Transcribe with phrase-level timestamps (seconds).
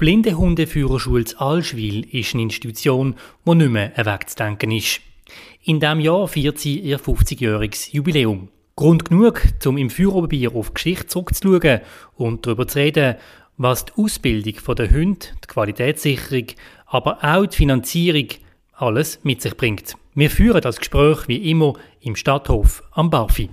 [0.00, 5.02] Blindehundeführerschule Allschwil ist eine Institution, die nicht mehr wegzudenken ist.
[5.62, 8.48] In diesem Jahr feiert sie ihr 50-jähriges Jubiläum.
[8.76, 11.80] Grund genug, um im Führerbier auf die Geschichte zurückzuschauen
[12.14, 13.16] und darüber zu reden,
[13.58, 16.46] was die Ausbildung der Hunde, die Qualitätssicherung,
[16.86, 18.28] aber auch die Finanzierung
[18.72, 19.96] alles mit sich bringt.
[20.14, 23.50] Wir führen das Gespräch wie immer im Stadthof am Barfi.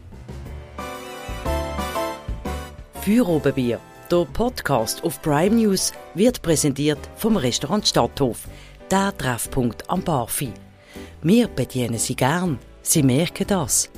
[3.01, 3.81] Führerbier
[4.11, 8.47] der Podcast auf Prime News wird präsentiert vom Restaurant Stadthof,
[8.89, 10.51] der Treffpunkt am Barfi.
[11.21, 13.89] Wir bedienen Sie gern, Sie merken das.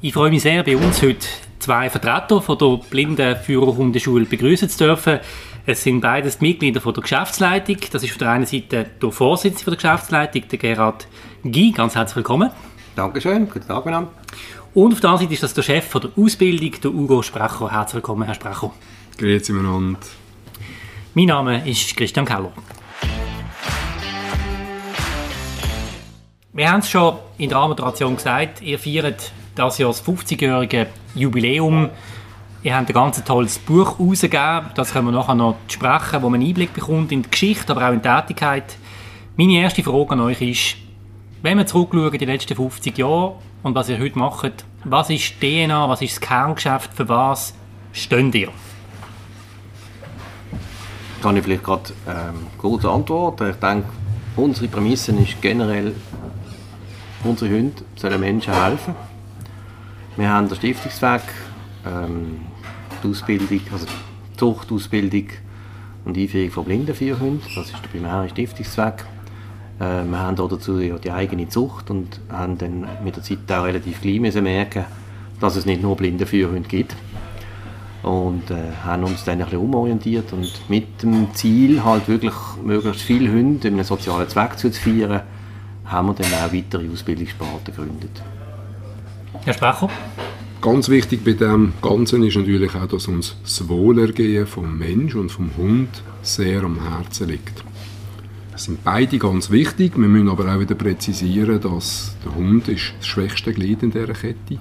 [0.00, 1.26] Ich freue mich sehr, bei uns heute
[1.58, 5.20] zwei Vertreter von der Blindenführerhundeschule begrüßen zu dürfen.
[5.66, 7.76] Es sind beides Mitglieder von der Geschäftsleitung.
[7.92, 11.06] Das ist auf der einen Seite der Vorsitzende der Geschäftsleitung, der Gerhard
[11.44, 11.70] Guy.
[11.70, 12.50] Ganz herzlich willkommen.
[12.96, 14.10] Dankeschön, guten Tag miteinander.
[14.74, 17.70] Und auf der anderen Seite ist das der Chef von der Ausbildung, der Ugo Sprecher.
[17.70, 18.70] Herzlich willkommen, Herr Sprecher.
[19.18, 19.98] Grüezi miteinander.
[21.12, 22.50] Mein Name ist Christian Keller.
[26.54, 31.90] Wir haben es schon in der Anmoderation gesagt, ihr feiert das Jahr das 50-jährige Jubiläum.
[32.62, 36.40] Ihr habt ein ganz tolles Buch herausgegeben, das können wir nachher noch sprechen, wo man
[36.40, 38.78] einen Einblick bekommt in die Geschichte, aber auch in die Tätigkeit.
[39.36, 40.76] Meine erste Frage an euch ist,
[41.42, 45.88] wenn wir zurückschauen die letzten 50 Jahre und was ihr heute macht, was ist DNA,
[45.88, 47.54] was ist das Kerngeschäft, für was
[47.92, 48.48] steht ihr?
[51.22, 53.50] Kann ich vielleicht gerade ähm, kurz antworten.
[53.50, 53.88] Ich denke,
[54.36, 55.94] unsere Prämisse ist generell,
[57.22, 58.94] unsere Hunde sollen Menschen helfen.
[60.16, 61.22] Wir haben den Stiftungszweck,
[61.86, 62.40] ähm,
[63.02, 65.28] die Ausbildung, also die Zuchtausbildung
[66.04, 67.48] und Einführung von Blindenführhunden.
[67.54, 69.04] Das ist der primäre Stiftungszweck.
[69.82, 73.64] Äh, wir haben dazu ja die eigene Zucht und haben dann mit der Zeit auch
[73.64, 74.84] relativ gleich müssen merken,
[75.40, 76.94] dass es nicht nur blinde Führhunde gibt.
[78.02, 83.02] Und äh, haben uns dann ein bisschen umorientiert und mit dem Ziel, halt wirklich möglichst
[83.02, 85.20] viele Hunde in einem sozialen Zweck zu führen,
[85.84, 88.22] haben wir dann auch weitere Ausbildungssparten gegründet.
[89.44, 89.88] Herr Sprecher?
[90.60, 95.30] Ganz wichtig bei dem Ganzen ist natürlich auch, dass uns das Wohlergehen vom Mensch und
[95.30, 97.64] vom Hund sehr am Herzen liegt.
[98.54, 99.92] Sind beide ganz wichtig.
[99.96, 104.12] Wir müssen aber auch wieder präzisieren, dass der Hund ist das schwächste Glied in dieser
[104.12, 104.58] Kette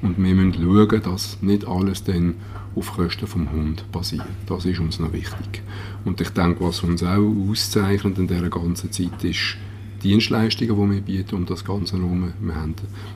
[0.00, 2.36] und wir müssen schauen, dass nicht alles dann
[2.74, 4.24] auf Kosten vom Hund passiert.
[4.46, 5.62] Das ist uns noch wichtig.
[6.04, 9.56] Und ich denke, was uns auch auszeichnet in dieser ganzen Zeit ist,
[10.02, 12.32] Dienstleistungen, die wir bieten um das Ganze herum.
[12.40, 12.74] Wir haben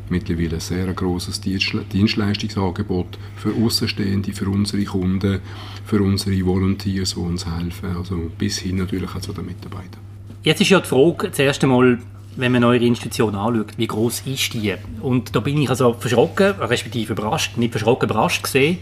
[0.08, 5.40] mittlerweile ein sehr grosses Dienstleistungsangebot für Außenstehende, für unsere Kunden,
[5.84, 10.15] für unsere Volunteers, die uns helfen, also bis hin natürlich auch zu den Mitarbeitern.
[10.46, 11.98] Jetzt ist ja die Frage, das erste Mal,
[12.36, 14.76] wenn man eure Institution anschaut, wie groß ist die?
[15.02, 18.78] Und da bin ich also verschrocken, respektive überrascht, nicht verschrocken, überrascht gesehen.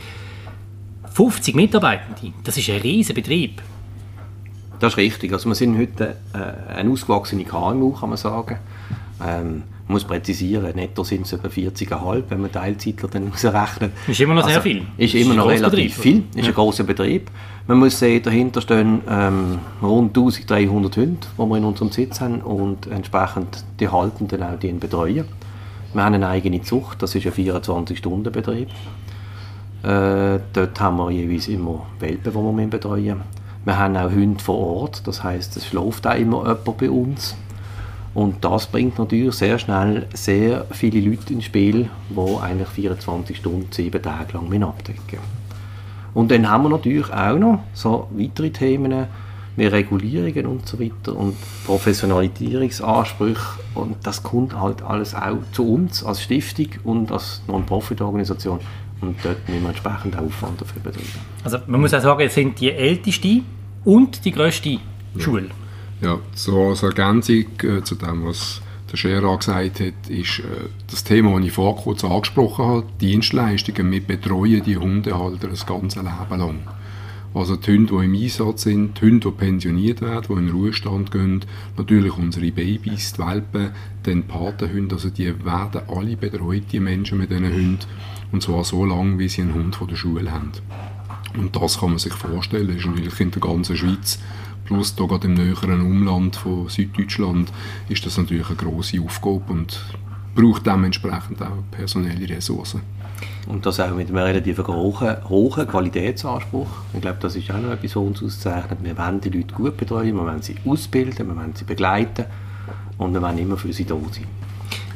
[1.14, 3.62] 50 Mitarbeitende, das ist ein riesiger Betrieb.
[4.78, 5.32] Das ist richtig.
[5.32, 8.58] Also wir sind heute äh, eine ausgewachsene KMU, kann man sagen.
[9.22, 13.92] Ähm, man muss präzisieren, netto sind es etwa 40,5, wenn man Teilzeitler dann ausrechnet.
[14.06, 14.82] Ist immer noch sehr also, viel.
[14.96, 16.48] Ist immer noch relativ Betrieb, viel, ist ja.
[16.48, 17.30] ein großer Betrieb.
[17.66, 22.40] Man muss sehen, dahinter stehen ähm, rund 1300 Hunde, die wir in unserem Sitz haben
[22.40, 25.26] und entsprechend die halten dann auch die betreuen.
[25.92, 28.68] Wir haben eine eigene Zucht, das ist ein 24-Stunden-Betrieb.
[29.82, 33.20] Äh, dort haben wir jeweils immer Welpen, die wir betreuen
[33.64, 37.34] wir haben auch Hunde vor Ort, das heißt, es schläft auch immer jemand bei uns.
[38.14, 43.72] Und das bringt natürlich sehr schnell sehr viele Leute ins Spiel, die eigentlich 24 Stunden,
[43.72, 45.18] sieben Tage lang abdecken
[46.14, 49.08] Und dann haben wir natürlich auch noch so weitere Themen,
[49.56, 56.04] wie Regulierungen und so weiter und Professionalisierungsansprüche und das kommt halt alles auch zu uns
[56.04, 58.58] als Stiftung und als Non-Profit-Organisation
[59.00, 61.08] und dort müssen wir entsprechend Aufwand dafür betreiben.
[61.44, 63.42] Also man muss auch sagen, es sind die älteste
[63.84, 64.80] und die grösste ja.
[65.18, 65.50] Schule.
[66.00, 68.60] Ja, so als Ergänzung äh, zu dem, was
[68.90, 73.90] der Scherer gesagt hat, ist äh, das Thema, das ich vorher kurz angesprochen habe, Dienstleistungen.
[73.90, 76.60] Wir betreuen die Hundehalter das ganze Leben lang.
[77.34, 80.54] Also die Hunde, die im Einsatz sind, die Hunde, die pensioniert werden, die in den
[80.54, 81.44] Ruhestand gehen,
[81.76, 83.70] natürlich unsere Babys, die Welpen,
[84.04, 87.78] dann Patenhunde, also die werden alle betreut, die Menschen mit diesen Hunden,
[88.30, 90.52] und zwar so lange, wie sie einen Hund von der Schule haben.
[91.36, 94.20] Und das kann man sich vorstellen, das ist natürlich in der ganzen Schweiz,
[94.64, 97.52] plus hier gerade im näheren Umland von Süddeutschland,
[97.88, 99.80] ist das natürlich eine grosse Aufgabe und
[100.34, 102.80] braucht dementsprechend auch personelle Ressourcen.
[103.46, 106.68] Und das auch mit einem relativ hohen, hohen Qualitätsanspruch.
[106.94, 108.78] Ich glaube, das ist auch noch etwas, was uns auszeichnet.
[108.82, 112.24] Wir wollen die Leute gut betreuen, wir wollen sie ausbilden, wir wollen sie begleiten
[112.98, 114.26] und wir wollen immer für sie da sein.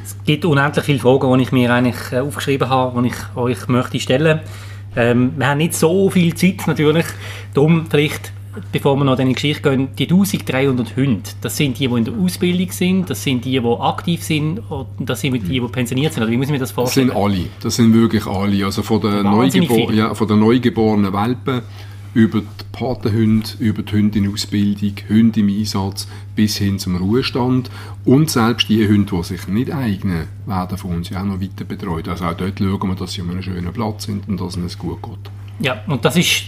[0.03, 3.69] Es gibt unendlich viele Fragen, die ich mir eigentlich äh, aufgeschrieben habe, die ich euch
[3.69, 4.51] möchte stellen möchte.
[4.97, 7.07] Ähm, wir haben nicht so viel Zeit natürlich,
[7.53, 8.33] darum vielleicht
[8.73, 12.05] bevor wir noch in die Geschichte gehen, die 1300 Hunde, das sind die, die in
[12.05, 16.13] der Ausbildung sind, das sind die, die aktiv sind und das sind die, die pensioniert
[16.13, 16.23] sind?
[16.23, 17.09] Oder wie muss ich mir das vorstellen?
[17.09, 18.65] Das sind alle, das sind wirklich alle.
[18.65, 21.63] Also von der, Neugebor ja, von der neugeborenen Welpen
[22.15, 27.71] über die Patenhunde, über die Hunde in Ausbildung, Hunde im Einsatz bis hin zum Ruhestand
[28.05, 31.65] und selbst die Hunde, die sich nicht eignen, werden von uns ja auch noch weiter
[31.65, 32.09] betreut.
[32.09, 34.79] Also auch dort schauen wir, dass sie an einem schönen Platz sind und dass es
[34.79, 35.31] gut geht.
[35.61, 36.45] Ja, und das ist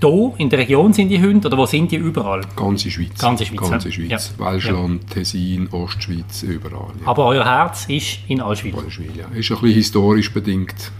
[0.00, 2.42] hier in der Region sind die Hunde oder wo sind die überall?
[2.56, 3.18] Ganze Schweiz.
[3.18, 3.70] Ganze Schweiz.
[3.70, 4.34] Ganze Schweiz.
[4.38, 4.52] Ja.
[4.52, 5.14] Welschland, ja.
[5.14, 6.92] Tessin, Ostschweiz, überall.
[7.00, 7.06] Ja.
[7.06, 8.74] Aber euer Herz ist in Allschwil.
[8.76, 9.26] Allschwil, ja.
[9.36, 10.92] Ist ein bisschen historisch bedingt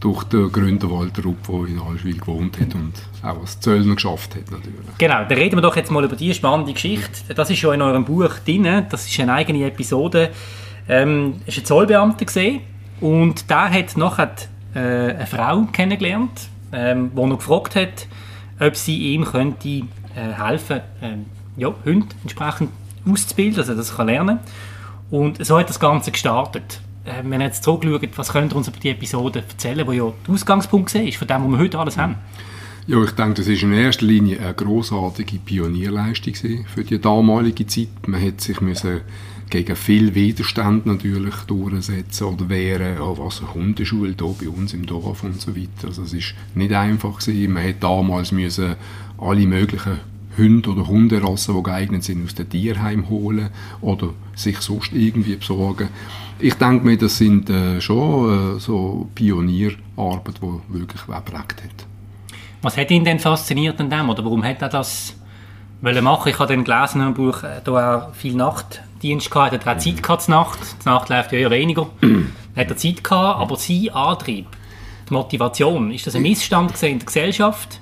[0.00, 2.92] durch den Gründer Walter Rupp, der in Allschwil gewohnt hat und
[3.22, 4.78] auch als Zöllner geschafft hat natürlich.
[4.98, 7.34] Genau, dann reden wir doch jetzt mal über diese spannende Geschichte.
[7.34, 10.30] Das ist schon in eurem Buch drin, das ist eine eigene Episode.
[10.88, 12.60] Ähm, ist ein Zollbeamter gesehen
[13.00, 14.30] und der hat nachher
[14.74, 18.06] äh, eine Frau kennengelernt, ähm, die noch gefragt hat,
[18.60, 19.84] ob sie ihm könnte äh,
[20.14, 21.16] helfen, äh,
[21.56, 22.70] ja, Hunde entsprechend
[23.08, 24.46] auszubilden, dass er das kann lernen kann.
[25.10, 26.80] Und so hat das Ganze gestartet.
[27.04, 30.12] Äh, wenn wir jetzt zurückschauen, was könnt ihr uns über die Episode erzählen, wo ja
[30.26, 32.16] der Ausgangspunkt ist, von dem, was wir heute alles haben?
[32.86, 37.88] Ja, ich denke, das ist in erster Linie eine großartige Pionierleistung für die damalige Zeit.
[38.06, 39.02] Man hat sich müssen
[39.50, 44.86] gegen viel Widerstand natürlich durchsetzen oder wehren, oh, was eine Hundeschule hier bei uns im
[44.86, 45.88] Dorf und so weiter.
[45.88, 47.52] Also es ist nicht einfach gewesen.
[47.52, 48.76] Man hat damals müssen
[49.18, 50.00] alle möglichen
[50.38, 53.50] Hunde oder Hunderassen, die geeignet sind, aus den Tierheim holen
[53.80, 55.88] oder sich sonst irgendwie besorgen.
[56.38, 61.86] Ich denke mir, das sind äh, schon äh, so Pionierarbeit, die wirklich geprägt hat.
[62.62, 65.14] Was hat ihn denn fasziniert an dem oder warum hat er das
[65.80, 66.28] machen?
[66.28, 68.34] Ich habe dann gelesen im Buch, äh, da auch viel
[68.98, 70.58] Nachtdienst gehabt, hat er auch Zeit gehabt Nacht.
[70.82, 71.88] Die Nacht läuft ja eher weniger.
[72.56, 74.46] hat er Zeit gehabt, aber sein Antrieb,
[75.08, 77.80] die Motivation, ist das ein Missstand in der Gesellschaft?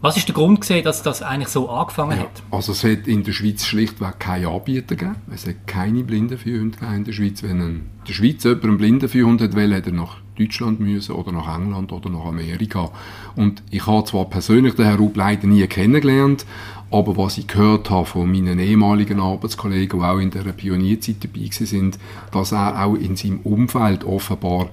[0.00, 2.42] Was ist der Grund gewesen, dass das eigentlich so angefangen ja, hat?
[2.50, 5.16] Also es hat in der Schweiz schlichtweg keine Anbieter gegeben.
[5.32, 7.42] Es hat keine Blindenführhunde in der Schweiz.
[7.42, 11.54] Wenn in der Schweiz jemand einen Blindenführhund hat, will, er nach Deutschland müssen oder nach
[11.54, 12.90] England oder nach Amerika.
[13.36, 16.46] Und ich habe zwar persönlich den Herrn Rupp leider nie kennengelernt,
[16.90, 21.48] aber was ich gehört habe von meinen ehemaligen Arbeitskollegen, die auch in der Pionierzeit dabei
[21.50, 21.98] sind,
[22.32, 24.68] dass er auch in seinem Umfeld offenbar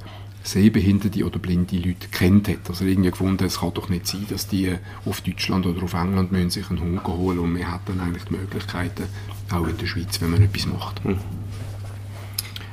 [0.47, 2.69] sehbehinderte oder blinde Leute kennt hat.
[2.69, 4.73] Also irgendwie gefunden, es kann doch nicht sein, dass die
[5.05, 8.35] auf Deutschland oder auf England müssen sich einen Hund holen und wir hätten eigentlich die
[8.35, 9.05] Möglichkeiten,
[9.51, 11.03] auch in der Schweiz, wenn man etwas macht.
[11.03, 11.17] Mhm.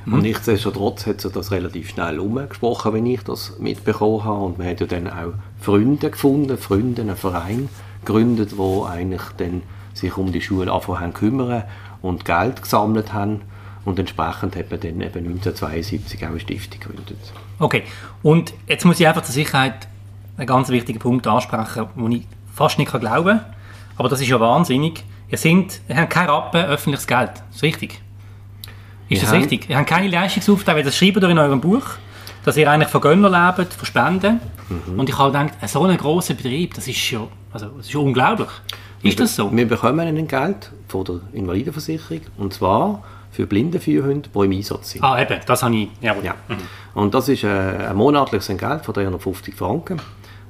[0.06, 4.44] Und nichtsdestotrotz hat sich das relativ schnell umgesprochen, wenn ich das mitbekommen habe.
[4.44, 7.68] Und man hat ja dann auch Freunde gefunden, Freunde, einen Verein
[8.04, 9.62] gegründet, wo eigentlich dann
[9.94, 11.64] sich um die Schule anfangen kümmern
[12.00, 13.42] und Geld gesammelt haben
[13.84, 17.18] und entsprechend hat man dann eben 1972 auch eine Stiftung gegründet.
[17.58, 17.82] Okay,
[18.22, 19.88] und jetzt muss ich einfach zur Sicherheit
[20.36, 23.54] einen ganz wichtigen Punkt ansprechen, den ich fast nicht glauben kann,
[23.96, 25.04] aber das ist ja wahnsinnig.
[25.28, 28.00] Ihr, sind, ihr habt kein Rappen öffentliches Geld, ist das richtig?
[29.12, 29.68] Ist das richtig?
[29.68, 31.84] Ihr habt keine Leistungsaufträge, das schreibt ihr in eurem Buch,
[32.44, 34.40] dass ihr eigentlich von Gönner lebt, von Spenden.
[34.68, 34.98] Mhm.
[34.98, 38.00] Und ich habe gedacht, so ein grosser Betrieb, das ist ja, also, das ist ja
[38.00, 38.48] unglaublich.
[39.02, 39.54] Ist wir, das so?
[39.54, 44.90] Wir bekommen ein Geld von der Invalidenversicherung und zwar für blinde Viehhunde, die im Einsatz
[44.90, 45.02] sind.
[45.02, 46.14] Ah, eben, das habe ich, ja.
[46.22, 46.34] ja.
[46.48, 46.56] Mhm.
[46.94, 50.00] Und das ist äh, ein monatliches Entgelt von 350 Franken.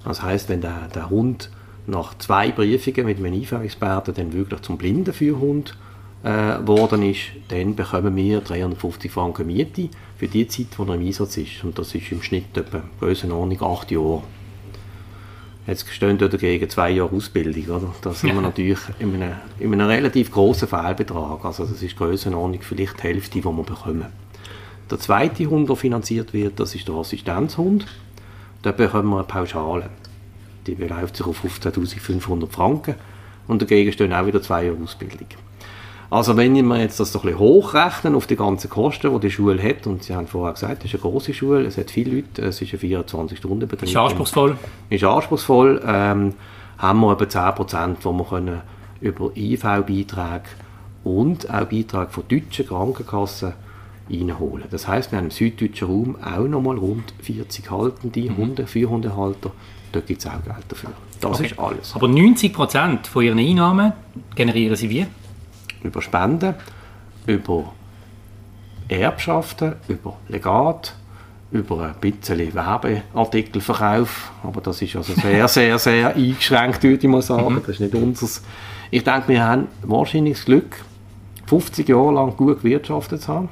[0.05, 1.49] Das heißt, wenn der, der Hund
[1.87, 5.76] nach zwei Briefungen mit einem IV-Experten dann wirklich zum blinden Viehhund
[6.23, 11.00] äh, geworden ist, dann bekommen wir 350 Franken Miete für die Zeit, die er im
[11.00, 11.64] Einsatz ist.
[11.64, 14.23] Und das ist im Schnitt etwa Größenordnung acht Jahre.
[15.67, 17.76] Jetzt stehen dagegen zwei Jahre Ausbildung.
[17.76, 17.95] Oder?
[18.02, 21.45] Da sind wir natürlich in einem, in einem relativ grossen Fehlbetrag.
[21.45, 24.07] Also das ist Größenordnung vielleicht die Hälfte, die wir bekommen.
[24.91, 27.87] Der zweite Hund, der finanziert wird, das ist der Assistenzhund.
[28.62, 29.91] Da bekommen wir eine Pauschale.
[30.67, 32.95] Die beläuft sich auf 15.500 Franken.
[33.49, 35.26] Und dagegen stehen auch wieder zwei Jahre Ausbildung.
[36.12, 39.31] Also wenn wir jetzt das doch ein bisschen hochrechnen auf die ganzen Kosten, die die
[39.31, 42.16] Schule hat, und Sie haben vorher gesagt, es ist eine große Schule, es hat viele
[42.16, 43.88] Leute, es ist ein 24-Stunden-Betrieb.
[43.88, 44.59] Ist anspruchsvoll.
[44.90, 45.81] Ist anspruchsvoll.
[45.87, 46.35] Ähm,
[46.76, 48.61] haben wir etwa 10%, die wir können
[49.00, 50.50] über IV-Beiträge
[51.02, 53.54] und auch Beiträge von deutschen Krankenkassen
[54.11, 54.66] reinholen.
[54.71, 58.37] Das heißt, wir haben im süddeutschen Raum auch nochmal rund 40 haltende mhm.
[58.37, 59.52] Hunde, Viehhundehalter.
[59.92, 60.90] Dort gibt es auch Geld dafür.
[61.23, 61.47] Das okay.
[61.47, 61.95] ist alles.
[61.95, 63.95] Aber 90% von Ihren Einnahmen
[64.35, 65.07] generieren Sie wie?
[65.83, 66.55] Über Spenden,
[67.27, 67.73] über
[68.89, 70.95] Erbschaften, über Legat,
[71.51, 74.33] über ein bisschen Werbeartikelverkauf.
[74.43, 77.55] Aber das ist also sehr, sehr, sehr eingeschränkt, würde ich mal sagen.
[77.55, 77.61] Mhm.
[77.61, 78.43] Das ist nicht unseres.
[78.91, 80.77] Ich denke, wir haben wahrscheinlich das Glück,
[81.47, 83.49] 50 Jahre lang gut gewirtschaftet zu haben.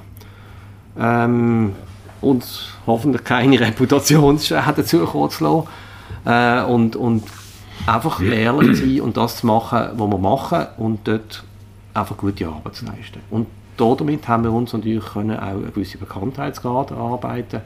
[0.98, 1.72] Ähm,
[2.20, 2.44] und
[2.86, 5.68] hoffentlich keine Reputationsschäden zukommen zu lassen.
[6.26, 7.24] äh, und, und
[7.86, 11.44] einfach ehrlich sein und das zu machen, was wir machen und dort
[11.94, 13.20] einfach gute Arbeit zu leisten.
[13.30, 17.62] Und damit haben wir uns natürlich können auch eine gewisse Bekanntheitsgrad erarbeiten,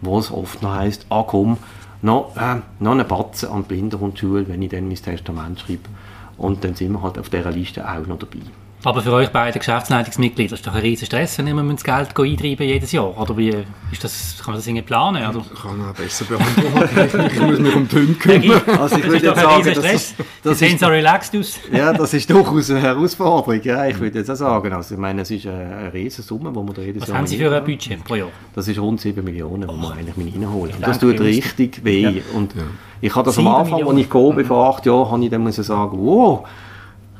[0.00, 1.58] wo es oft noch heisst, ah komm,
[2.02, 5.88] noch, äh, noch eine Batze an die Blinderhundschule, wenn ich dann mein Testament schreibe.
[6.36, 8.38] Und dann sind wir halt auf dieser Liste auch noch dabei.
[8.84, 12.66] Aber für euch beide Geschäftsleitungsmitglieder ist doch ein riesiger Stress, wenn man das Geld eintreiben
[12.66, 13.18] jedes Jahr.
[13.20, 13.48] Oder wie
[13.90, 15.28] ist das, kann man das irgendwie planen?
[15.28, 15.44] Oder?
[15.52, 17.30] Ich kann auch besser beantworten.
[17.32, 18.62] ich muss mich um die Hunde kümmern.
[18.78, 21.58] Also ich würde jetzt sagen, das, das, das sehen so relaxed aus.
[21.72, 23.60] Ja, das ist durchaus eine Herausforderung.
[23.64, 24.72] Ja, ich würde jetzt auch sagen.
[24.72, 27.18] Also ich meine, es ist eine, riesige Summe, die wir da jedes Was Jahr...
[27.18, 28.28] haben Sie für ein Budget pro Jahr?
[28.54, 29.76] Das ist rund 7 Millionen, die oh.
[29.76, 30.76] wir eigentlich mit reinholen.
[30.76, 32.02] Und das tut richtig weh.
[32.02, 32.10] Ja.
[32.32, 32.62] Und ja.
[33.00, 35.42] ich habe das am Anfang, als ich gekommen bin, vor acht Jahren, habe ich dann
[35.42, 36.46] müssen sagen, wow,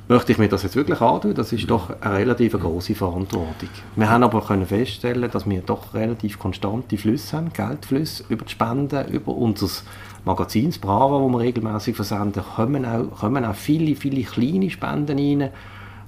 [0.09, 1.35] möchte ich mir das jetzt wirklich antun?
[1.35, 3.69] Das ist doch eine relativ große Verantwortung.
[3.95, 8.53] Wir haben aber können feststellen, dass wir doch relativ konstante Flüsse haben, Geldflüsse über die
[8.53, 9.69] Spenden, über unser
[10.25, 15.51] Magazin Brava, wo wir regelmäßig versenden, kommen auch, kommen auch viele, viele kleine Spenden rein.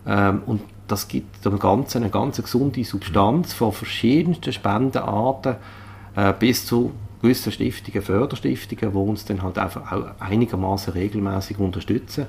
[0.06, 5.56] Ähm, und das gibt dem Ganzen eine ganz gesunde Substanz von verschiedensten Spendenarten
[6.16, 6.92] äh, bis zu
[7.22, 12.26] gewissen Stiftungen, Förderstiftungen, die uns dann halt einfach auch einigermaßen regelmäßig unterstützen.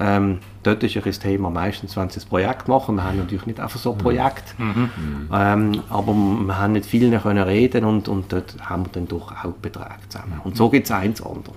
[0.00, 3.46] Ähm, dort ist ja das Thema meistens, wenn sie ein Projekt machen, wir haben natürlich
[3.46, 4.66] nicht einfach so ein Projekt, mhm.
[4.66, 5.28] mhm.
[5.32, 9.32] ähm, aber wir haben nicht viel können reden und, und dort haben wir dann doch
[9.32, 10.40] auch Beträge zusammen.
[10.44, 11.54] Und so gibt es eins andere.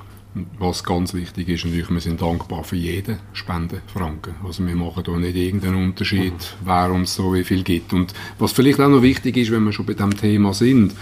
[0.60, 4.36] Was ganz wichtig ist, natürlich, wir sind dankbar für jeden Spendenfranken.
[4.44, 6.66] Also wir machen da nicht irgendeinen Unterschied, mhm.
[6.66, 7.94] wer uns so wie viel gibt.
[7.94, 10.94] Und was vielleicht auch noch wichtig ist, wenn wir schon bei diesem Thema sind,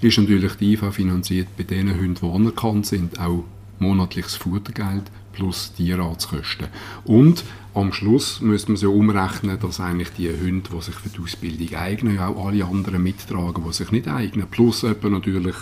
[0.00, 3.44] ist natürlich die IV finanziert bei den Hunden, die anerkannt sind, auch
[3.78, 6.68] monatliches Futtergeld plus Tierarztkosten.
[7.04, 7.44] Und
[7.74, 11.76] am Schluss müsste man so umrechnen, dass eigentlich die Hunde, die sich für die Ausbildung
[11.76, 14.48] eignen, auch alle anderen mittragen, die sich nicht eignen.
[14.50, 15.56] Plus eben natürlich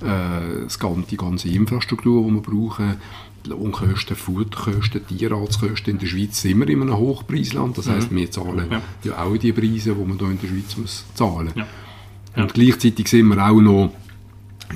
[0.00, 2.96] äh, das ganze, die ganze Infrastruktur, die wir brauchen,
[3.46, 5.94] Lohnkosten, Futterkosten, Tierarztkosten.
[5.94, 7.76] In der Schweiz sind wir in einem Hochpreisland.
[7.78, 8.16] Das heisst, mhm.
[8.16, 8.82] wir zahlen ja.
[9.02, 9.22] ja.
[9.22, 11.56] auch die Preise, die man hier in der Schweiz muss zahlen muss.
[11.56, 11.66] Ja.
[12.36, 12.42] Ja.
[12.42, 13.92] Und gleichzeitig sind wir auch noch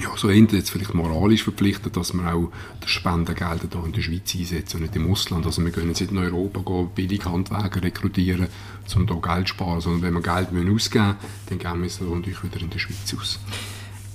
[0.01, 4.35] ja, so jetzt vielleicht moralisch verpflichtet, dass wir auch das Spendengelder hier in der Schweiz
[4.35, 5.47] einsetzen und nicht im Ausland.
[5.47, 8.49] Also wir können jetzt nicht in Europa gehen, billig Handwerker rekrutieren,
[8.95, 11.17] um hier Geld zu sparen, sondern wenn wir Geld ausgeben müssen,
[11.49, 13.39] dann geben wir es natürlich wieder in der Schweiz aus.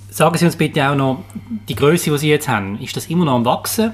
[0.10, 1.24] Sagen Sie uns bitte auch noch,
[1.70, 3.94] die Größe, die Sie jetzt haben, ist das immer noch am Wachsen?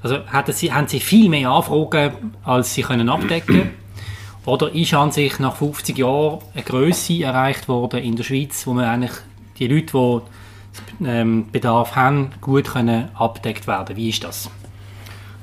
[0.00, 0.20] Also
[0.52, 3.70] Sie, haben Sie viel mehr Anfragen, als Sie können abdecken?
[4.46, 8.72] Oder ist an sich nach 50 Jahren eine Größe erreicht worden in der Schweiz, wo
[8.72, 9.12] man eigentlich
[9.58, 10.20] die Leute, die
[10.98, 13.96] Bedarf haben, gut können abdeckt werden.
[13.96, 14.50] Wie ist das?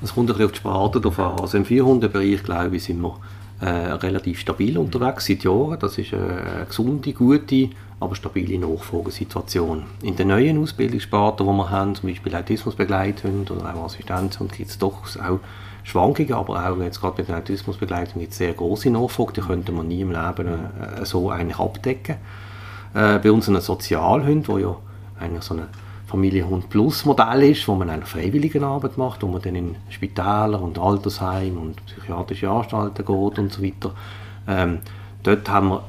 [0.01, 1.39] Es kommt ein bisschen auf die Sparte drauf an.
[1.39, 3.17] Also im 400-Bereich, glaube ich, sind wir
[3.61, 5.79] äh, relativ stabil unterwegs seit Jahren.
[5.79, 9.83] Das ist eine gesunde, gute, aber stabile Nachfolgesituation.
[10.03, 14.77] In den neuen Ausbildungssparten, die wir haben, zum Beispiel Autismusbegleitung oder auch Assistenz, gibt es
[14.77, 15.39] doch auch
[15.83, 19.71] Schwankungen, aber auch jetzt gerade mit der Autismusbegleitung gibt es sehr große Nachfolge, die könnte
[19.71, 22.15] man nie im Leben äh, so eigentlich abdecken.
[22.93, 24.75] Äh, bei unseren Sozialhunden, die ja
[25.19, 25.67] eigentlich so ein
[26.07, 30.61] Familienhund Plus Modell ist, wo man eine freiwillige Arbeit macht, wo man dann in Spitäler
[30.61, 33.91] und Altersheim und psychiatrische Anstalten geht und so weiter.
[34.47, 34.79] Ähm,
[35.23, 35.83] dort haben wir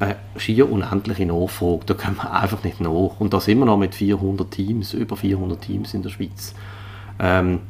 [0.00, 1.86] eine schier unendliche Nachfrage.
[1.86, 3.18] Da können wir einfach nicht nach.
[3.18, 6.54] Und da sind wir noch mit 400 Teams, über 400 Teams in der Schweiz.
[7.18, 7.60] Ähm,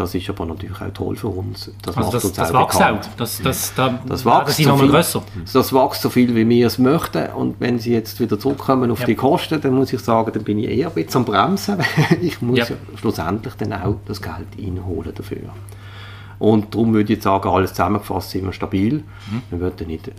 [0.00, 1.70] das ist aber natürlich auch toll für uns.
[1.82, 3.00] Das also das, das wächst auch.
[3.18, 5.22] Das, das, da das wächst so viel, grösser.
[5.52, 7.26] Das wächst so viel, wie wir es möchten.
[7.32, 9.06] Und wenn Sie jetzt wieder zurückkommen auf ja.
[9.06, 11.76] die Kosten, dann muss ich sagen, dann bin ich eher ein bisschen am Bremsen.
[12.22, 12.66] ich muss ja.
[12.96, 15.50] schlussendlich dann auch das Geld einholen dafür.
[16.38, 18.94] Und darum würde ich jetzt sagen, alles zusammengefasst sind wir stabil.
[18.94, 19.42] Mhm.
[19.50, 20.12] Wir, wollten nicht, äh,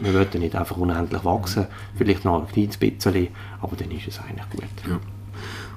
[0.00, 3.28] wir nicht einfach unendlich wachsen, vielleicht noch ein kleines bisschen,
[3.60, 4.88] aber dann ist es eigentlich gut.
[4.88, 4.98] Ja.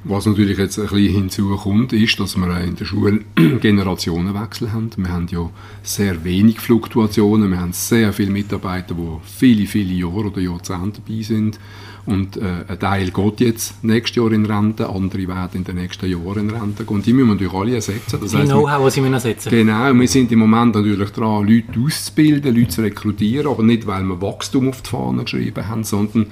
[0.08, 4.92] Was natürlich jetzt ein bisschen hinzukommt, ist, dass wir in der Schule Generationenwechsel haben.
[4.98, 5.50] Wir haben ja
[5.82, 11.24] sehr wenig Fluktuationen, wir haben sehr viele Mitarbeiter, die viele, viele Jahre oder Jahrzehnte dabei
[11.24, 11.60] sind.
[12.06, 16.08] Und äh, ein Teil geht jetzt nächstes Jahr in Rente, andere werden in den nächsten
[16.08, 16.98] Jahren in Rente gehen.
[16.98, 18.20] Und die müssen wir natürlich alle ersetzen.
[18.22, 21.80] Das die Know-how, was sie müssen ersetzen Genau, wir sind im Moment natürlich dran, Leute
[21.84, 26.28] auszubilden, Leute zu rekrutieren, aber nicht, weil wir Wachstum auf die Fahne geschrieben haben, sondern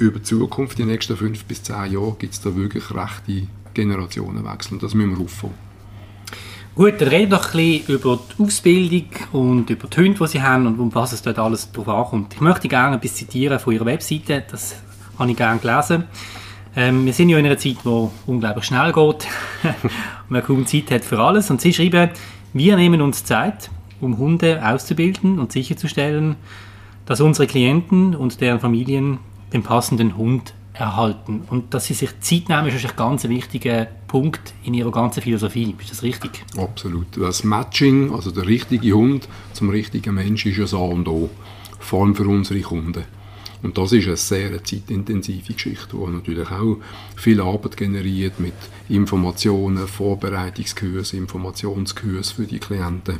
[0.00, 4.74] über die Zukunft, die nächsten fünf bis zehn Jahre, gibt es da wirklich rechte Generationenwechsel
[4.74, 5.54] und das müssen wir auffangen.
[6.74, 10.26] Gut, dann reden wir doch ein bisschen über die Ausbildung und über die Hunde, die
[10.28, 12.34] Sie haben und um was es dort alles drauf ankommt.
[12.34, 14.76] Ich möchte gerne ein bisschen zitieren von Ihrer Webseite, das
[15.18, 16.04] habe ich gerne gelesen.
[16.76, 18.96] Ähm, wir sind ja in einer Zeit, die unglaublich schnell geht
[19.82, 19.90] und
[20.30, 21.50] man kaum Zeit hat für alles.
[21.50, 22.10] Und Sie schreiben,
[22.52, 26.36] wir nehmen uns Zeit, um Hunde auszubilden und sicherzustellen,
[27.04, 29.18] dass unsere Klienten und deren Familien
[29.52, 31.42] den passenden Hund erhalten.
[31.48, 35.74] Und dass sie sich Zeit nehmen, ist ein ganz wichtiger Punkt in Ihrer ganzen Philosophie.
[35.78, 36.44] Ist das richtig?
[36.56, 37.06] Absolut.
[37.16, 41.30] Das Matching, also der richtige Hund zum richtigen Mensch, ist ja so und O.
[41.78, 43.04] Vor allem für unsere Kunden.
[43.62, 46.78] Und das ist eine sehr zeitintensive Geschichte, die natürlich auch
[47.14, 48.54] viel Arbeit generiert mit
[48.88, 53.18] Informationen, Vorbereitungskursen, Informationskursen für die Klienten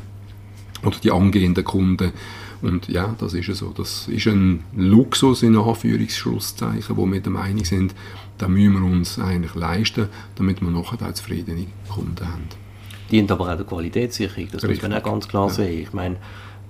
[0.83, 2.13] oder die angehenden Kunden.
[2.62, 3.73] Und ja, das ist so.
[3.76, 7.95] Das ist ein Luxus in Anführungsschlusszeichen, wo wir der Meinung sind,
[8.38, 12.49] da müssen wir uns eigentlich leisten, damit wir nachher auch zufriedene Kunden haben.
[13.11, 14.83] Dient aber auch der Qualitätssicherung, das Richtig.
[14.83, 15.55] muss man auch ganz klar ja.
[15.55, 15.83] sehen.
[15.83, 16.17] Ich meine,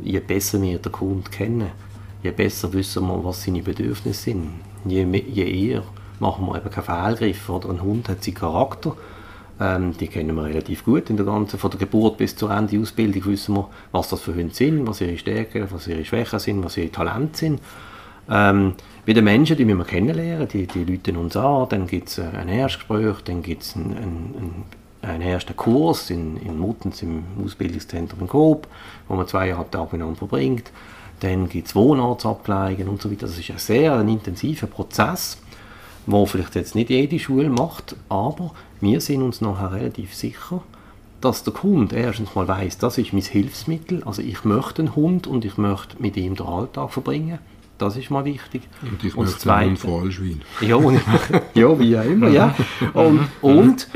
[0.03, 1.71] je besser wir den Kunden kennen,
[2.23, 4.49] je besser wissen wir, was seine Bedürfnisse sind.
[4.85, 5.83] Je, je eher
[6.19, 7.49] machen wir eben keinen Fehlgriff.
[7.49, 8.97] Oder ein Hund hat seinen Charakter,
[9.61, 12.79] ähm, die kennen wir relativ gut in der ganzen, von der Geburt bis zur Ende
[12.81, 16.65] Ausbildung wissen wir, was das für Hunde sind, was ihre Stärken, was ihre Schwächen sind,
[16.65, 17.61] was ihre Talente sind.
[18.31, 18.75] Ähm,
[19.05, 22.19] bei den Menschen, die müssen wir kennenlernen, die, die Leute uns an, dann gibt es
[22.19, 24.65] ein Erstgespräch, dann gibt es einen, einen,
[25.03, 28.67] einen, ersten Kurs in, in Muttens im Ausbildungszentrum in Coop,
[29.09, 30.71] wo man zweieinhalb Tage miteinander verbringt.
[31.21, 33.27] Dann gibt es Wohnortsabgleichen und so weiter.
[33.27, 35.39] Das ist ein sehr ein intensiver Prozess,
[36.13, 40.63] wo vielleicht jetzt nicht jede Schule macht, aber wir sind uns nachher relativ sicher,
[41.21, 45.27] dass der Kunde erstens mal weiß, das ist mein Hilfsmittel, also ich möchte einen Hund
[45.27, 47.39] und ich möchte mit ihm den Alltag verbringen.
[47.77, 48.63] Das ist mal wichtig.
[48.83, 50.43] Und ich und möchte zweite, einen Fallschwein.
[50.61, 50.79] Ja,
[51.55, 52.55] ja, wie auch immer, ja.
[52.93, 53.89] Und, und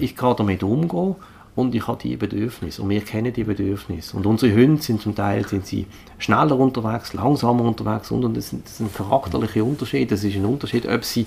[0.00, 1.14] ich kann damit umgehen
[1.60, 5.14] und ich habe die Bedürfnisse und wir kennen die Bedürfnisse und unsere Hunde sind zum
[5.14, 5.86] Teil sind sie
[6.18, 10.06] schneller unterwegs, langsamer unterwegs und, und das, sind, das sind charakterliche Unterschiede.
[10.06, 11.26] Das ist ein Unterschied, ob sie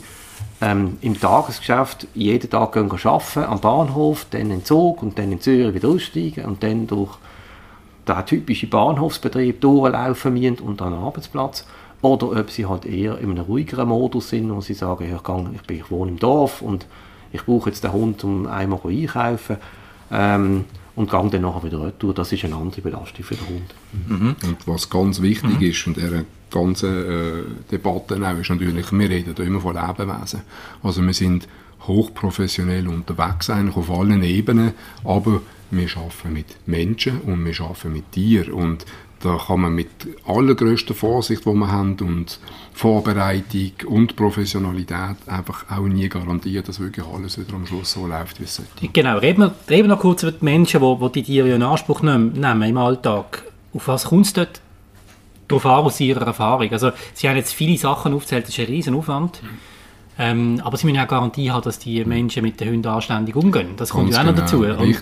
[0.62, 5.40] ähm, im Tagesgeschäft jeden Tag gehen arbeiten, am Bahnhof, dann in Zug und dann in
[5.40, 7.18] Zürich wieder aussteigen und dann durch
[8.08, 11.66] den typischen Bahnhofsbetrieb durchlaufen müssen und an den Arbeitsplatz.
[12.02, 15.54] Oder ob sie halt eher in einem ruhigeren Modus sind, wo sie sagen, ich, kann,
[15.56, 16.86] ich, bin, ich wohne im Dorf und
[17.32, 19.58] ich brauche jetzt den Hund, um einmal einkaufen
[20.14, 20.66] ähm,
[20.96, 22.14] und gehe dann nachher wieder retour.
[22.14, 23.76] Das ist eine andere Belastung für den Hund.
[24.08, 24.36] Mhm.
[24.48, 25.66] Und was ganz wichtig mhm.
[25.66, 30.42] ist in dieser ganzen äh, Debatte auch, ist natürlich, wir reden hier immer von Lebewesen.
[30.84, 31.48] Also wir sind
[31.88, 34.74] hochprofessionell unterwegs eigentlich auf allen Ebenen,
[35.04, 38.86] aber wir arbeiten mit Menschen und wir arbeiten mit Tieren und
[39.24, 39.88] da kann man mit
[40.28, 42.40] allergrößter Vorsicht, die wir haben und
[42.74, 48.42] Vorbereitung und Professionalität einfach auch nie garantieren, dass wirklich alles wieder am Schluss so läuft,
[48.42, 48.90] wie es sollte.
[48.92, 51.64] Genau, reden wir, reden wir noch kurz über die Menschen, die, die die Tiere in
[51.64, 53.44] Anspruch nehmen, nehmen im Alltag.
[53.74, 54.60] Auf was kommt es dort
[55.48, 56.70] darauf an, aus Ihrer Erfahrung?
[56.72, 59.42] Also Sie haben jetzt viele Sachen aufgezählt, das ist ein riesen Aufwand.
[59.42, 59.48] Mhm.
[60.20, 63.70] Ähm, aber sie müssen auch Garantie haben, dass die Menschen mit den Hunden anständig umgehen.
[63.78, 64.60] Das kommt ja auch noch dazu.
[64.60, 65.00] Genau, und,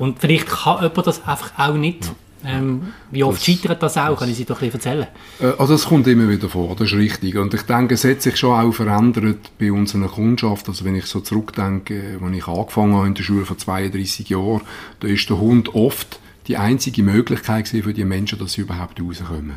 [0.00, 2.06] und, vielleicht kann jemand das einfach auch nicht.
[2.06, 2.12] Ja.
[2.44, 4.10] Ähm, wie oft das, scheitert das auch?
[4.10, 5.06] Das, Können Sie doch ein bisschen erzählen?
[5.40, 7.36] Äh, also das kommt immer wieder vor, das ist richtig.
[7.36, 10.68] Und ich denke, es hat sich schon auch verändert bei unserer Kundschaft.
[10.68, 14.60] Also wenn ich so zurückdenke, als ich angefangen habe in der Schule vor 32 Jahren,
[15.00, 19.56] da ist der Hund oft die einzige Möglichkeit für die Menschen, dass sie überhaupt rauskommen.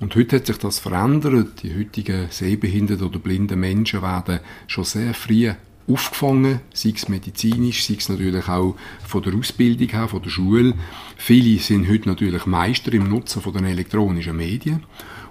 [0.00, 1.62] Und heute hat sich das verändert.
[1.62, 5.52] Die heutigen sehbehinderten oder blinden Menschen werden schon sehr früh
[5.88, 10.74] aufgefangen, sei es medizinisch, sei es natürlich auch von der Ausbildung her, von der Schule.
[11.16, 14.84] Viele sind heute natürlich Meister im Nutzen von den elektronischen Medien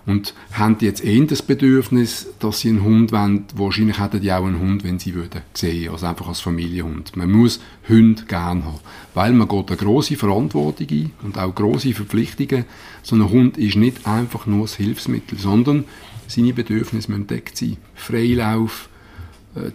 [0.05, 3.45] und haben jetzt eh das Bedürfnis, dass sie einen Hund wollen.
[3.55, 7.15] Wahrscheinlich hätten die auch einen Hund, wenn sie würden sehen, also einfach als Familienhund.
[7.15, 8.79] Man muss Hunde gerne haben,
[9.13, 12.65] weil man geht eine grosse Verantwortung ein und auch grosse Verpflichtungen.
[13.03, 15.85] So ein Hund ist nicht einfach nur das Hilfsmittel, sondern
[16.27, 17.77] seine Bedürfnisse müssen deckt sein.
[17.93, 18.89] Freilauf,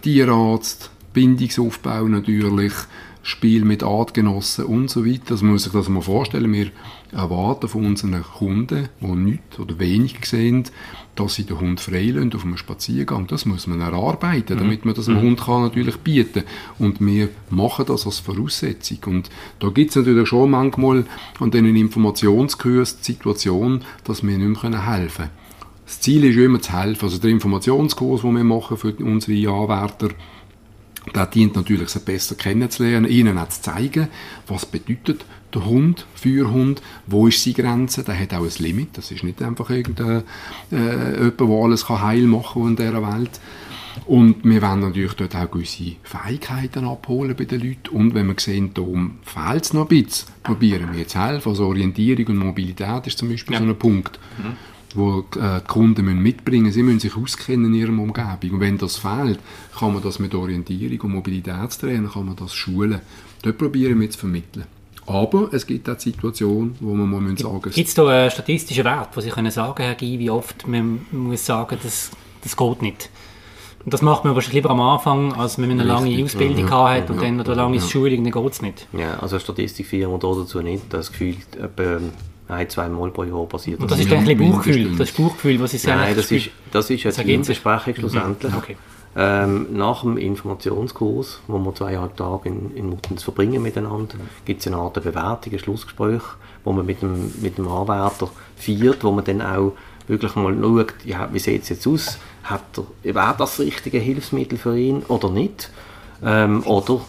[0.02, 2.72] Tierarzt, Bindungsaufbau natürlich,
[3.26, 5.24] Spiel mit Artgenossen und so weiter.
[5.30, 6.52] Das muss sich das mal vorstellen.
[6.52, 6.70] Wir
[7.10, 10.62] erwarten von unseren Kunden, die nichts oder wenig sehen,
[11.16, 13.26] dass sie den Hund freilassen auf einem Spaziergang.
[13.26, 14.58] Das muss man erarbeiten, mhm.
[14.60, 15.22] damit man das dem mhm.
[15.22, 16.44] Hund kann natürlich bieten
[16.78, 18.98] Und wir machen das als Voraussetzung.
[19.06, 21.04] Und da gibt es natürlich schon manchmal
[21.40, 25.45] an diesen Informationskursen die Situation, dass wir nicht mehr helfen können.
[25.86, 27.04] Das Ziel ist immer zu helfen.
[27.04, 30.08] Also der Informationskurs, den wir machen für unsere Anwärter,
[31.14, 34.08] der dient natürlich, sie besser kennenzulernen, ihnen auch zu zeigen,
[34.48, 39.12] was bedeutet der Hund, Führhund, wo ist seine Grenze, der hat auch ein Limit, das
[39.12, 40.24] ist nicht einfach irgendein,
[40.72, 43.40] äh, jemand, der alles heil machen kann in dieser Welt.
[44.04, 47.88] Und wir wollen natürlich dort auch gewisse Fähigkeiten abholen bei den Leuten.
[47.92, 48.82] Und wenn wir sehen, da
[49.22, 51.48] fehlt es noch ein bisschen, probieren wir zu helfen.
[51.48, 53.60] Also Orientierung und Mobilität ist zum Beispiel ja.
[53.60, 54.18] so ein Punkt.
[54.36, 54.56] Mhm
[54.96, 56.74] wo äh, die Kunden mitbringen müssen.
[56.74, 58.50] Sie müssen sich auskennen in ihrer Umgebung.
[58.52, 59.38] Und wenn das fehlt,
[59.78, 63.00] kann man das mit Orientierung und Mobilitätstraining kann man das schulen.
[63.42, 64.64] Dort probieren wir zu vermitteln.
[65.06, 67.74] Aber es gibt auch Situationen, wo man mal sagen muss.
[67.74, 71.06] Gibt es da einen statistischen Wert, wo Sie können sagen, Herr Guy, wie oft man
[71.12, 72.10] muss sagen, das,
[72.42, 73.08] das geht nicht?
[73.84, 76.70] Und das macht man wahrscheinlich lieber am Anfang, als wenn man eine lange Ausbildung mhm.
[76.70, 77.82] hat und ja, dann oder eine lange ja.
[77.82, 78.88] Schulung, dann geht es nicht.
[78.92, 80.92] Ja, also Statistikfirma dazu nicht.
[80.92, 82.00] Das Gefühl, etwa
[82.48, 83.80] ein, zwei Mal pro Jahr passiert.
[83.80, 86.90] Und das, das ist eigentlich Bauchgefühl, das ist Bauchgefühl, was Sie Nein, das ist, das
[86.90, 88.52] ist eine Teambesprechung schlussendlich.
[88.52, 88.58] Mhm.
[88.58, 88.76] Okay.
[89.18, 94.66] Ähm, nach dem Informationskurs, wo wir zweieinhalb Tage in, in Muttens verbringen miteinander, gibt es
[94.66, 96.22] eine Art Bewertung, ein Schlussgespräch,
[96.64, 99.72] wo man mit dem, mit dem Anwärter feiert, wo man dann auch
[100.06, 103.98] wirklich mal schaut, ja, wie sieht es jetzt aus, hat er, wäre das das richtige
[103.98, 105.70] Hilfsmittel für ihn oder nicht?
[106.22, 107.00] Ähm, oder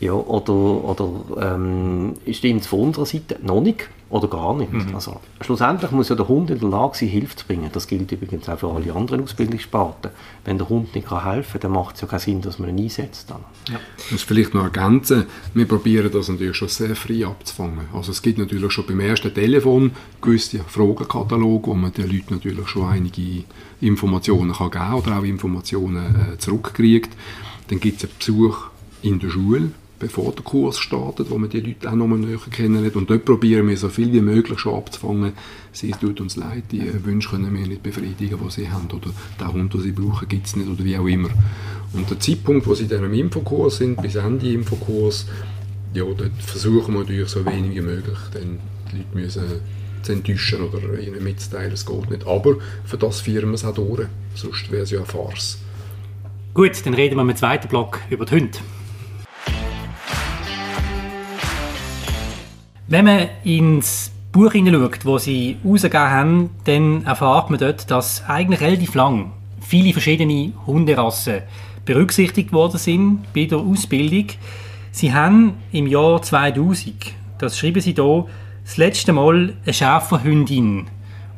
[0.00, 4.72] ja, oder, oder ähm, stimmt es von unserer Seite noch nicht oder gar nicht?
[4.72, 4.94] Mhm.
[4.94, 7.70] Also, schlussendlich muss ja der Hund in der Lage sein, Hilfe zu bringen.
[7.72, 10.10] Das gilt übrigens auch für alle anderen Ausbildungssparten.
[10.44, 12.70] Wenn der Hund nicht kann helfen kann, dann macht es ja keinen Sinn, dass man
[12.70, 13.30] ihn einsetzt.
[13.30, 13.40] Dann.
[13.70, 13.80] Ja.
[14.10, 17.86] Muss vielleicht noch ergänzen, wir probieren das natürlich schon sehr frei abzufangen.
[17.94, 22.68] Also es gibt natürlich schon beim ersten Telefon gewisse Fragenkataloge, wo man den Leuten natürlich
[22.68, 23.44] schon einige
[23.80, 27.10] Informationen kann geben oder auch Informationen äh, zurückkriegt.
[27.68, 28.66] Dann gibt es einen Besuch
[29.02, 29.70] in der Schule,
[30.04, 32.94] bevor der Kurs startet, wo man die Leute auch nochmal näher kennenlernt.
[32.94, 35.32] Und dort probieren wir so viel wie möglich schon abzufangen.
[35.72, 38.86] Sie es tut uns leid, die Wünsche können wir nicht befriedigen, die sie haben.
[38.92, 40.68] Oder den Hund, den sie brauchen, gibt es nicht.
[40.68, 41.30] Oder wie auch immer.
[41.94, 45.24] Und der Zeitpunkt, wo sie dann im Infokurs sind, bis Ende Infokurs,
[45.94, 48.58] ja, dort versuchen wir natürlich so wenig wie möglich, denn
[48.92, 49.44] die Leute müssen
[50.02, 52.26] zu enttäuschen oder ihnen mitzuteilen, es geht nicht.
[52.26, 54.06] Aber für das führen wir es auch durch.
[54.34, 55.58] Sonst wäre es ja eine Farce.
[56.52, 58.58] Gut, dann reden wir im zweiten Block über die Hunde.
[62.86, 68.60] Wenn man ins Buch hineinschaut, das sie rausgegeben haben, dann erfahrt man dort, dass eigentlich
[68.60, 71.42] relativ lang viele verschiedene Hunderassen
[71.86, 74.26] berücksichtigt worden sind bei der Ausbildung.
[74.90, 76.94] Sie haben im Jahr 2000,
[77.38, 78.26] das schreiben sie hier,
[78.64, 80.86] das letzte Mal eine Schäferhündin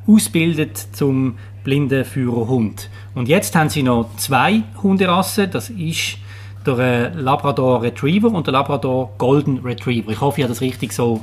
[0.09, 2.90] ausbildet zum blinden Führerhund.
[3.14, 6.18] Und jetzt haben sie noch zwei Hunderassen, das ist
[6.66, 10.11] der äh, Labrador Retriever und der Labrador Golden Retriever.
[10.11, 11.22] Ich hoffe, ich habe das richtig so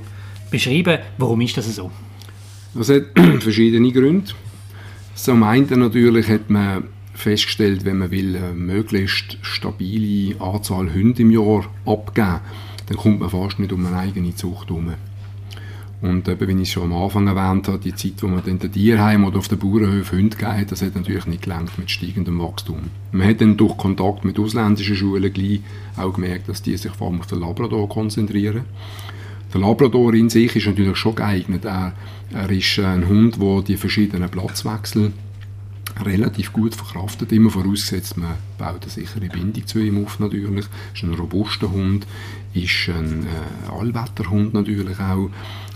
[0.54, 1.00] beschrieben.
[1.18, 1.92] Warum ist das so?
[2.76, 3.04] Das hat
[3.40, 4.32] verschiedene Gründe.
[5.16, 11.32] Zum einen natürlich hat man festgestellt, wenn man will, eine möglichst stabile Anzahl Hunde im
[11.32, 12.40] Jahr abgeben,
[12.88, 14.94] dann kommt man fast nicht um eine eigene Zucht herum.
[16.02, 18.72] Und eben, wie ich schon am Anfang erwähnt habe, die Zeit, wo man dann den
[18.72, 22.80] Tierheim oder auf den Bauernhöfen Hunde gegeben das hat natürlich nicht gelangt mit steigendem Wachstum.
[23.12, 25.64] Man hat dann durch Kontakt mit ausländischen Schulen
[25.96, 28.66] auch gemerkt, dass die sich vor allem auf den Labrador konzentrieren.
[29.54, 31.66] Der Labrador in sich ist natürlich schon geeignet.
[31.66, 31.94] Er,
[32.32, 35.14] er ist ein Hund, der die verschiedenen Platzwechsel
[36.04, 40.66] relativ gut verkraftet, immer vorausgesetzt, man baut eine sichere Bindung zu ihm auf natürlich.
[40.94, 42.08] Ist ein robuster Hund,
[42.56, 45.30] ist ein äh, Allwetterhund natürlich auch.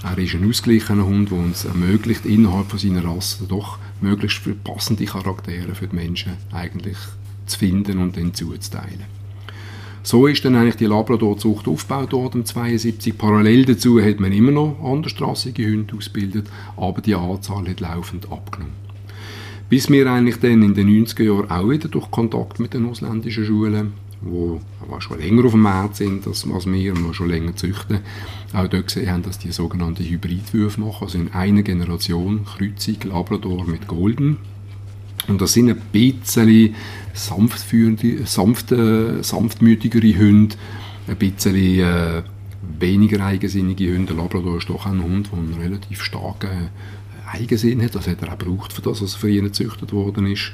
[0.03, 5.05] Er ist ein ausgeglichener Hund, der uns ermöglicht, innerhalb von seiner Rasse doch möglichst passende
[5.05, 6.97] Charaktere für die Menschen eigentlich
[7.45, 9.16] zu finden und dann zuzuteilen.
[10.07, 13.17] So ist dann eigentlich die Labrador-Zucht aufgebaut worden, 72.
[13.17, 18.73] Parallel dazu hat man immer noch andersstrassige Hunde ausgebildet, aber die Anzahl hat laufend abgenommen.
[19.67, 23.43] Bis wir eigentlich dann in den 90er Jahren auch wieder durch Kontakt mit den ausländischen
[23.43, 24.61] Schulen, wo
[24.99, 27.99] schon länger auf dem Markt sind als, wir und schon länger züchten,
[28.53, 33.65] auch dort gesehen haben, dass die sogenannte Hybridwürfe machen, also in einer Generation Kreuzung Labrador
[33.67, 34.37] mit Golden.
[35.27, 36.73] Und das sind ein bisschen
[37.17, 40.55] sanftführende, sanfte, sanftmütigere Hunde,
[41.07, 42.23] ein bisschen äh,
[42.79, 44.13] weniger eigensinnige Hunde.
[44.13, 46.69] Der Labrador ist doch ein Hund, der einen relativ starken
[47.31, 47.95] Eigensinn hat.
[47.95, 50.51] Das hat er auch gebraucht, für das, was für ihn gezüchtet worden ist.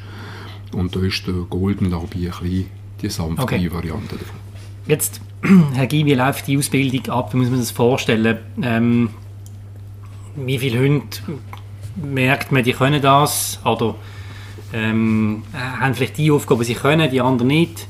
[0.71, 2.65] Und da ist der Golden Labby ein bisschen
[3.01, 3.71] die sanfte okay.
[3.71, 4.37] Variante davon.
[4.87, 5.21] Jetzt,
[5.73, 7.33] Herr Guy, wie läuft die Ausbildung ab?
[7.33, 8.37] Wie muss man sich das vorstellen?
[8.61, 9.09] Ähm,
[10.35, 11.17] wie viele Hunde
[11.95, 13.59] merkt man, die können das?
[13.65, 13.95] Oder
[14.73, 17.87] ähm, haben vielleicht die Aufgaben, sie können, die anderen nicht.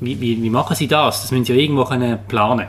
[0.00, 1.22] Wie, wie, wie, machen sie das?
[1.22, 2.66] Das müssen sie ja irgendwo können planen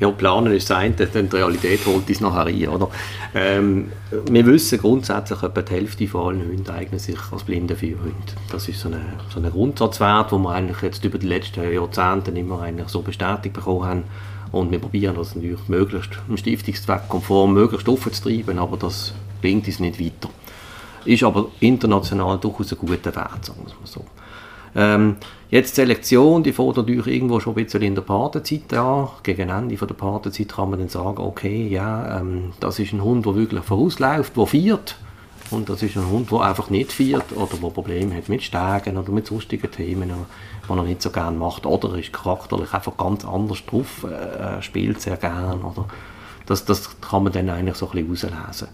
[0.00, 2.68] ja, planen ist das eine, dann die Realität holt uns nachher rein.
[2.68, 2.88] Oder?
[3.34, 3.92] Ähm,
[4.30, 8.14] wir wissen grundsätzlich, etwa die Hälfte von allen Hunden eignen sich als blinde Führhunde.
[8.50, 9.00] Das ist so ein
[9.32, 13.54] so eine Grundsatzwert, den wir eigentlich jetzt über die letzten Jahrzehnte immer eigentlich so bestätigt
[13.54, 14.04] bekommen haben.
[14.52, 19.78] Und wir probieren das natürlich möglichst im Stiftungszweck konform möglichst aufzutreiben, aber das bringt uns
[19.78, 20.30] nicht weiter.
[21.04, 24.04] Ist aber international durchaus ein guter Wert, sagen wir so.
[24.74, 25.16] Ähm,
[25.50, 29.08] jetzt die Selektion, die fängt natürlich irgendwo schon ein bisschen in der Patenzeit an.
[29.22, 33.02] Gegen Ende von der Patenzeit kann man dann sagen, okay, ja, ähm, das ist ein
[33.02, 34.96] Hund, der wirklich vorausläuft, der viert.
[35.50, 38.96] Und das ist ein Hund, der einfach nicht viert oder der Probleme hat mit Steigen
[38.96, 40.10] oder mit sonstigen Themen,
[40.68, 41.66] die er nicht so gerne macht.
[41.66, 45.62] Oder ist charakterlich einfach ganz anders drauf, äh, spielt sehr gern.
[45.62, 45.86] Oder
[46.46, 48.68] das, das kann man dann eigentlich so ein bisschen auslesen.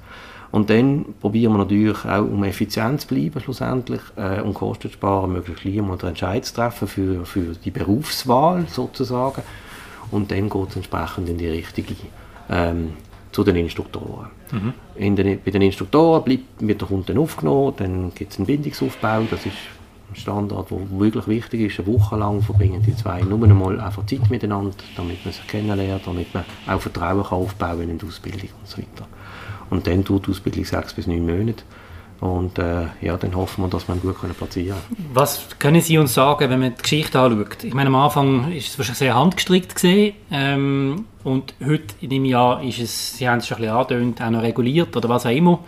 [0.52, 4.94] Und dann probieren wir natürlich auch, um effizient zu bleiben schlussendlich äh, und Kosten zu
[4.94, 9.42] sparen, möglichst gleich den Entscheid zu treffen für, für die Berufswahl sozusagen.
[10.11, 11.94] Und dann geht es entsprechend in die richtige
[12.48, 12.92] ähm,
[13.32, 14.28] zu den Instruktoren.
[14.50, 14.72] Mhm.
[14.94, 18.46] In den, bei den Instruktoren bleibt, wird der Kunde dann aufgenommen, dann gibt es einen
[18.46, 19.56] Bindungsaufbau, das ist
[20.11, 21.80] ein Standard, der wirklich wichtig ist.
[21.80, 26.06] Eine Woche lang verbringen die zwei nur einmal einfach Zeit miteinander, damit man sich kennenlernt,
[26.06, 29.06] damit man auch Vertrauen kann aufbauen in die Ausbildung und so weiter.
[29.70, 31.64] Und dann tut die Ausbildung sechs bis neun Monate.
[32.20, 35.11] Und äh, ja, dann hoffen wir, dass wir ihn gut platzieren können.
[35.12, 37.62] Was können Sie uns sagen, wenn man die Geschichte anschaut?
[37.62, 42.24] Ich meine, am Anfang ist es wahrscheinlich sehr handgestrickt gesehen ähm, und heute in dem
[42.24, 45.26] Jahr ist es, Sie haben es schon ein bisschen angedeutet, auch noch reguliert oder was
[45.26, 45.59] auch immer.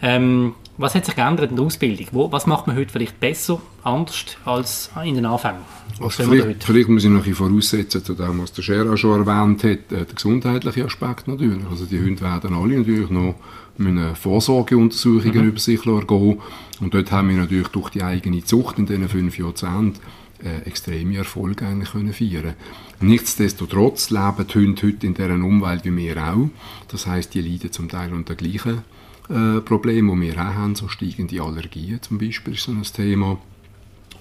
[0.00, 2.06] Ähm, was hat sich geändert in der Ausbildung?
[2.12, 5.60] Wo, was macht man heute vielleicht besser, anders als in den Anfängen?
[6.00, 9.62] Also vielleicht, vielleicht, muss ich noch ein voraussetzen zu dem, was der Scherer schon erwähnt
[9.62, 11.64] hat, äh, der gesundheitliche Aspekt natürlich.
[11.70, 13.36] Also die Hunde werden alle natürlich noch
[13.76, 15.48] müssen Vorsorgeuntersuchungen mhm.
[15.48, 16.40] über sich ergehen
[16.80, 20.00] und dort haben wir natürlich durch die eigene Zucht in diesen fünf Jahrzehnten
[20.44, 22.54] äh, extreme Erfolge eigentlich können feiern
[23.00, 26.48] Nichtsdestotrotz leben die Hunde heute in dieser Umwelt wie wir auch.
[26.88, 28.82] Das heißt, die leiden zum Teil unter gleichen
[29.28, 33.38] äh, Problemen, die wir auch haben, so steigende Allergien zum Beispiel ist so ein Thema.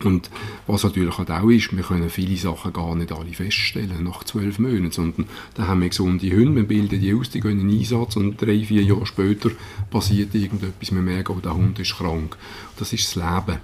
[0.03, 0.29] Und
[0.67, 4.59] was natürlich halt auch ist, wir können viele Sachen gar nicht alle feststellen nach zwölf
[4.59, 8.15] Monaten, sondern da haben wir gesunde Hunde, wir bilden die aus, die gehen in Einsatz
[8.17, 9.51] und drei, vier Jahre später
[9.91, 12.37] passiert irgendetwas, wir merken, oh, der Hund ist krank.
[12.77, 13.59] Das ist das Leben.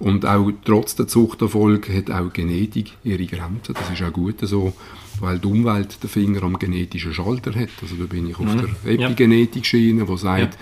[0.00, 4.72] Und auch trotz der Zuchterfolg hat auch Genetik ihre Grenzen, das ist auch gut so,
[5.20, 7.68] weil die Umwelt den Finger am genetischen Schalter hat.
[7.82, 8.68] Also da bin ich auf mhm.
[8.84, 10.60] der Epigenetik-Schiene, die sagt, ja.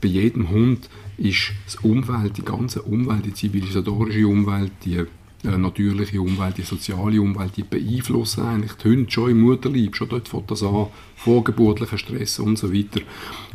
[0.00, 5.04] bei jedem Hund ist das Umwelt, die ganze Umwelt, die zivilisatorische Umwelt, die
[5.42, 10.28] natürliche Umwelt, die soziale Umwelt, die beeinflussen eigentlich die Hunde schon im Mutterleib, schon dort
[10.28, 13.00] fängt das an, vorgeburtlicher Stress und so weiter.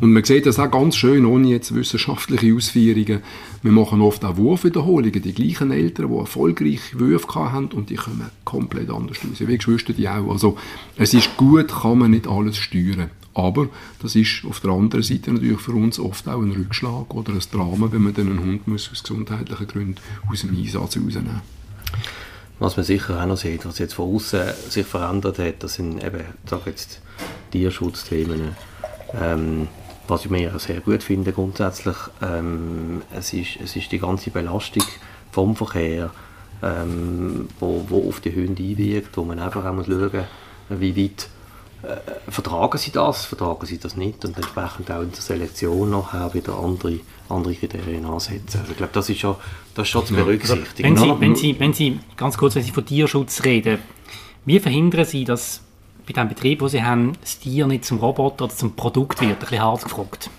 [0.02, 3.22] Und man sieht das auch ganz schön, ohne jetzt wissenschaftliche Ausführungen.
[3.62, 8.30] Wir machen oft auch Wurfwiederholungen, die gleichen Eltern, die erfolgreich Würfe haben und die kommen
[8.44, 10.32] komplett anders raus, wie Geschwister die auch.
[10.32, 10.58] Also
[10.98, 13.10] es ist gut, kann man nicht alles steuern.
[13.36, 13.68] Aber
[14.02, 17.42] das ist auf der anderen Seite natürlich für uns oft auch ein Rückschlag oder ein
[17.52, 19.96] Drama, wenn man dann einen Hund muss aus gesundheitlichen Gründen
[20.32, 21.42] aus dem Einsatz rausnehmen
[22.60, 26.04] Was man sicher auch noch sieht, was jetzt von außen sich verändert hat, das sind
[26.04, 27.02] eben, sag jetzt,
[27.52, 28.56] Tierschutzthemen.
[29.14, 29.68] Ähm,
[30.08, 34.84] was ich mir sehr gut finde grundsätzlich, ähm, es, ist, es ist die ganze Belastung
[35.32, 36.12] vom Verkehr,
[36.62, 40.12] ähm, wo, wo auf die Hunde einwirkt, wo man einfach auch muss schauen
[40.70, 41.28] muss, wie weit
[41.86, 46.34] äh, vertragen sie das, vertragen sie das nicht und entsprechend auch in der Selektion nachher
[46.34, 48.60] wieder andere, andere Kriterien ansetzen.
[48.60, 49.36] Also ich glaube, das ist schon,
[49.74, 50.90] das ist schon zu berücksichtigen.
[50.90, 53.80] Wenn Sie, wenn, Sie, wenn Sie, ganz kurz, wenn Sie von Tierschutz reden,
[54.46, 55.62] wie verhindern Sie, dass
[56.06, 59.32] bei dem Betrieb, wo Sie haben, das Tier nicht zum Roboter oder zum Produkt wird?
[59.32, 60.30] Ein bisschen hart gefragt.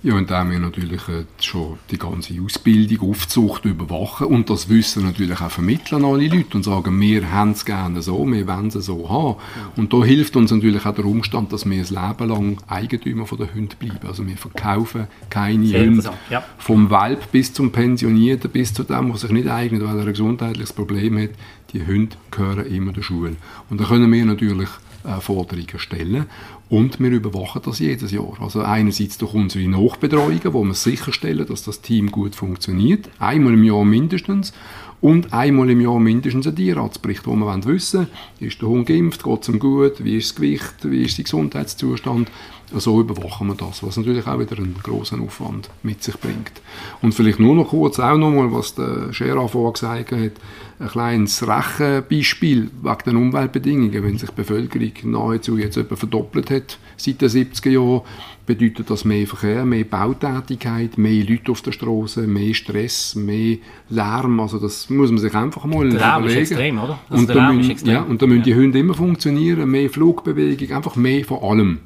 [0.00, 4.68] Ja, und da haben wir natürlich äh, schon die ganze Ausbildung, Aufzucht überwachen und das
[4.68, 8.46] Wissen natürlich auch vermitteln an alle Leute und sagen, wir haben es gerne so, wir
[8.46, 9.40] wollen es so haben.
[9.74, 11.84] Und da hilft uns natürlich auch der Umstand, dass wir ein
[12.18, 14.06] Leben lang Eigentümer von der Hunde bleiben.
[14.06, 16.12] Also wir verkaufen keine Hunde.
[16.30, 16.44] Ja.
[16.58, 20.12] Vom Welp bis zum Pensionierten, bis zu dem, der sich nicht eignet, weil er ein
[20.12, 21.30] gesundheitliches Problem hat.
[21.72, 23.34] Die Hunde gehören immer der Schule.
[23.68, 24.68] Und da können wir natürlich
[25.04, 26.26] äh, Forderungen stellen.
[26.70, 28.36] Und wir überwachen das jedes Jahr.
[28.40, 33.08] Also einerseits durch unsere Nachbetreuungen, wo wir sicherstellen, dass das Team gut funktioniert.
[33.18, 34.52] Einmal im Jahr mindestens.
[35.00, 38.08] Und einmal im Jahr mindestens ein Tierarztbericht, wo wir wissen wollen,
[38.40, 41.24] ist der Hund geimpft, geht es ihm gut, wie ist das Gewicht, wie ist sein
[41.24, 42.30] Gesundheitszustand.
[42.76, 46.52] So überwachen wir das, was natürlich auch wieder einen großen Aufwand mit sich bringt.
[47.00, 50.32] Und vielleicht nur noch kurz auch nochmal, was der Gerard vorher gesagt hat,
[50.80, 54.02] ein kleines Rechenbeispiel wegen den Umweltbedingungen.
[54.02, 58.02] Wenn sich die Bevölkerung nahezu jetzt etwa verdoppelt hat seit den 70er Jahren,
[58.46, 64.40] bedeutet das mehr Verkehr, mehr Bautätigkeit, mehr Leute auf der Straße, mehr Stress, mehr Lärm.
[64.40, 66.42] Also das muss man sich einfach mal der Lärm überlegen.
[66.42, 66.98] Ist extrem, oder?
[67.08, 68.44] Also und, da müssen, ja, und da müssen ja.
[68.44, 71.78] die Hunde immer funktionieren, mehr Flugbewegung, einfach mehr von allem.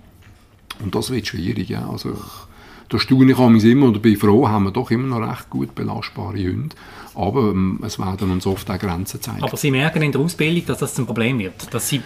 [0.81, 1.69] Und das wird schwierig.
[1.69, 1.89] Ja.
[1.89, 2.17] Also
[2.89, 6.37] da staune ich immer oder bin froh, haben wir doch immer noch recht gut belastbare
[6.39, 6.77] Hunde.
[7.15, 9.43] Aber ähm, es werden uns oft auch Grenzen zeigen.
[9.43, 12.03] Aber Sie merken in der Ausbildung, dass das ein Problem wird, dass Sie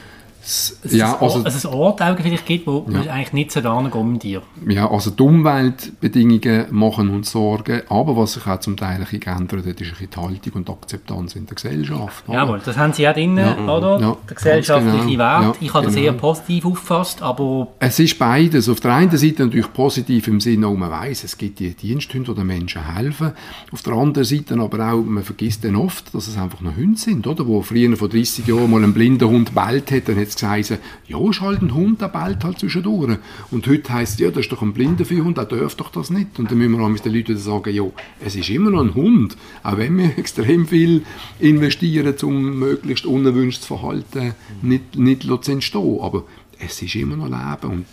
[0.47, 2.99] es, ja, also, dass es Orte vielleicht gibt, wo ja.
[2.99, 3.61] man eigentlich nicht so
[4.05, 4.43] mit dir.
[4.69, 9.67] Ja, also die Umweltbedingungen machen uns Sorgen, aber was sich auch zum Teil ein geändert
[9.67, 12.25] hat, ist ein die Haltung und Akzeptanz in der Gesellschaft.
[12.29, 14.01] Jawohl, das haben Sie auch drin, ja, oder?
[14.01, 15.19] Ja, der gesellschaftliche genau.
[15.19, 15.57] Wert.
[15.61, 15.97] ich habe genau.
[15.97, 17.69] das eher positiv aufgefasst, aber...
[17.79, 18.69] Es ist beides.
[18.69, 22.33] Auf der einen Seite natürlich positiv im Sinne, wo man weiß, es gibt die Diensthunde,
[22.33, 23.33] die den Menschen helfen.
[23.73, 26.99] Auf der anderen Seite aber auch, man vergisst dann oft, dass es einfach noch Hunde
[26.99, 27.47] sind, oder?
[27.47, 30.83] Wo früher vor 30 Jahren mal ein blinder Hund bellt hat, dann hat es gesagt,
[31.07, 33.19] ja, ist halt ein Hund, der bellt halt zwischendurch.
[33.51, 36.11] Und heute heisst es, ja, das ist doch ein blinder Viehhund, der darf doch das
[36.11, 36.39] nicht.
[36.39, 37.85] Und dann müssen wir auch den Leuten sagen, ja,
[38.25, 39.37] es ist immer noch ein Hund.
[39.63, 41.03] Auch wenn wir extrem viel
[41.39, 45.99] investieren, um möglichst unerwünschtes Verhalten nicht, nicht zu entstehen.
[46.01, 46.25] Aber
[46.59, 47.73] es ist immer noch Leben.
[47.73, 47.87] Und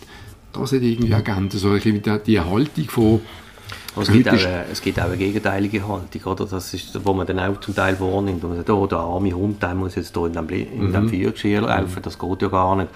[0.52, 3.20] das hat irgendwie Agenten, so die Haltung von
[3.96, 6.46] es gibt, auch, eine, es gibt auch eine gegenteilige Haltung, oder?
[6.46, 8.42] Das ist, wo man dann auch zum Teil wahrnimmt.
[8.42, 11.04] Und man sagt, oh, der arme Hund, der muss jetzt hier in dem, in dem
[11.04, 11.08] mhm.
[11.10, 12.88] Feuergeschirr laufen, das geht ja gar nicht.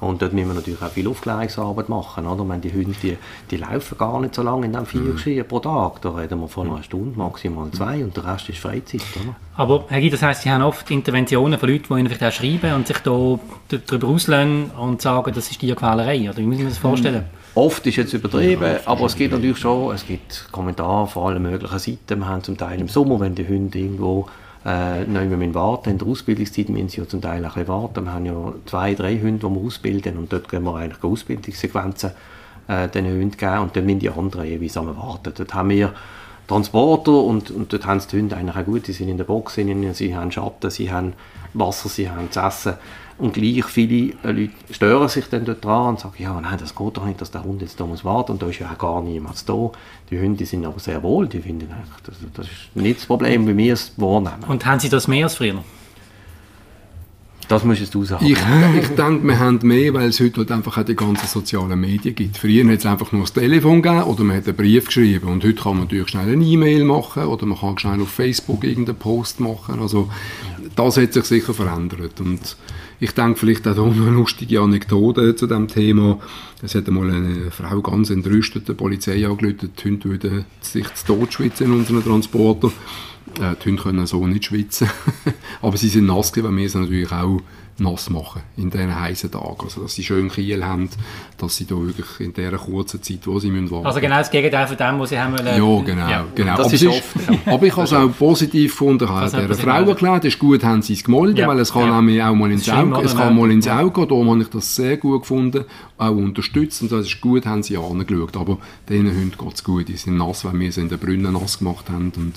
[0.00, 2.26] Und dort müssen wir natürlich auch viel Aufklärungsarbeit machen.
[2.26, 2.44] Oder?
[2.44, 3.16] Meine, die Hunde die,
[3.50, 5.48] die laufen gar nicht so lange in diesem Viergeschirr mhm.
[5.48, 6.02] pro Tag.
[6.02, 9.02] Da reden wir von einer Stunde, maximal zwei und der Rest ist Freizeit.
[9.22, 9.36] Oder?
[9.56, 12.32] Aber Herr Guy, das heisst, Sie haben oft Interventionen von Leuten, die Ihnen vielleicht auch
[12.32, 16.28] schreiben und sich da darüber auslösen und sagen, das ist Tierquälerei.
[16.28, 17.22] Oder wie muss ich mir das vorstellen?
[17.22, 17.43] Mhm.
[17.54, 21.78] Oft ist jetzt übertrieben, aber es gibt natürlich schon, es gibt Kommentare von allen möglichen
[21.78, 22.18] Seiten.
[22.18, 24.26] Wir haben zum Teil im Sommer, wenn die Hunde irgendwo
[24.66, 25.90] äh, noch immer warten.
[25.90, 28.04] In der Ausbildungszeit müssen sie ja zum Teil ein warten.
[28.04, 32.10] Wir haben ja zwei, drei Hunde, die wir ausbilden und dort gehen wir eigentlich Ausbildungssequenzen
[32.66, 35.32] äh, den Hunden geben und dann müssen die anderen jeweils am warten.
[35.36, 35.92] Dort haben wir
[36.48, 39.54] Transporter und, und dort haben die Hunde eigentlich auch gut, die sind in der Box,
[39.54, 41.12] sie haben Schatten, sie haben
[41.52, 42.74] Wasser, sie haben zu essen.
[43.16, 46.74] Und gleich viele äh, Leute stören sich dann dort dran und sagen, ja, nein, das
[46.74, 48.78] geht doch nicht, dass der Hund jetzt da muss warten und da ist ja auch
[48.78, 49.70] gar niemand da.
[50.10, 53.46] Die Hunde sind aber sehr wohl, die finden eigentlich, das, das ist nicht das Problem,
[53.46, 54.44] wie wir es wahrnehmen.
[54.48, 55.62] Und haben Sie das mehr als früher?
[57.48, 58.24] Das müsstest du sagen.
[58.24, 58.38] Ich,
[58.80, 62.14] ich denke, wir haben mehr, weil es heute halt einfach auch die ganzen sozialen Medien
[62.14, 62.38] gibt.
[62.38, 65.28] Früher hat es einfach nur das Telefon gegeben oder man hat einen Brief geschrieben.
[65.28, 68.64] Und heute kann man natürlich schnell eine E-Mail machen oder man kann schnell auf Facebook
[68.64, 69.78] irgendeinen Post machen.
[69.80, 70.08] Also
[70.76, 72.20] das hat sich sicher verändert.
[72.20, 72.56] Und
[73.00, 76.18] ich denke vielleicht auch noch eine lustige Anekdote zu dem Thema.
[76.62, 81.06] Es hat einmal eine Frau ganz entrüstet der Polizei angerufen, die Hunde würden sich zu
[81.06, 82.68] Tod schwitzen in unseren Transporter.
[83.40, 84.88] Äh, die Hunde können so nicht schwitzen.
[85.62, 87.40] Aber sie sind nass gewesen, weil wir sie natürlich auch
[87.78, 89.56] nass machen in diesen heißen Tagen.
[89.62, 90.88] Also, dass sie schön Kiel haben,
[91.38, 94.30] dass sie da wirklich in dieser kurzen Zeit, wo sie müssen warten Also genau das
[94.30, 95.46] Gegenteil von dem, was sie haben wollen.
[95.46, 96.08] Ja, genau.
[96.08, 96.52] Ja, genau.
[96.52, 97.02] Aber, ist oft,
[97.46, 99.04] aber, ich habe es auch positiv gefunden.
[99.04, 101.48] Ich habe dieser Frau erklärt, es ist gut, haben sie es gemolden, ja.
[101.48, 102.00] weil es kann ja.
[102.00, 104.08] nämlich auch mal ins Auge, es kann mal ins Auge gehen.
[104.08, 105.64] Darum habe ich das sehr gut gefunden,
[105.98, 106.82] auch unterstützt.
[106.82, 108.36] Und das ist gut, haben sie angeschaut.
[108.36, 108.58] Aber
[108.88, 109.88] Hunden geht es gut.
[109.88, 112.12] Die sind nass, weil wir sie in den Brunnen nass gemacht haben.
[112.16, 112.34] Und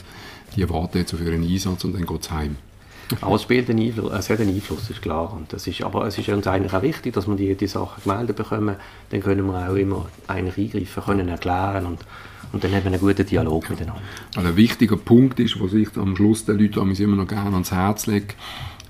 [0.56, 2.56] die warten jetzt auf ihren Einsatz und dann geht es heim.
[3.22, 5.34] Aber es spielt einen Einfluss, es hat einen Einfluss, ist klar.
[5.34, 8.04] Und das ist, aber es ist uns eigentlich auch wichtig, dass wir die, die Sachen
[8.04, 8.76] gemeldet bekommen.
[9.10, 12.00] Dann können wir auch immer eigentlich eingreifen, können erklären und,
[12.52, 14.02] und dann haben wir einen guten Dialog miteinander.
[14.36, 17.72] Also ein wichtiger Punkt ist, was ich am Schluss den Leuten immer noch gerne ans
[17.72, 18.34] Herz lege,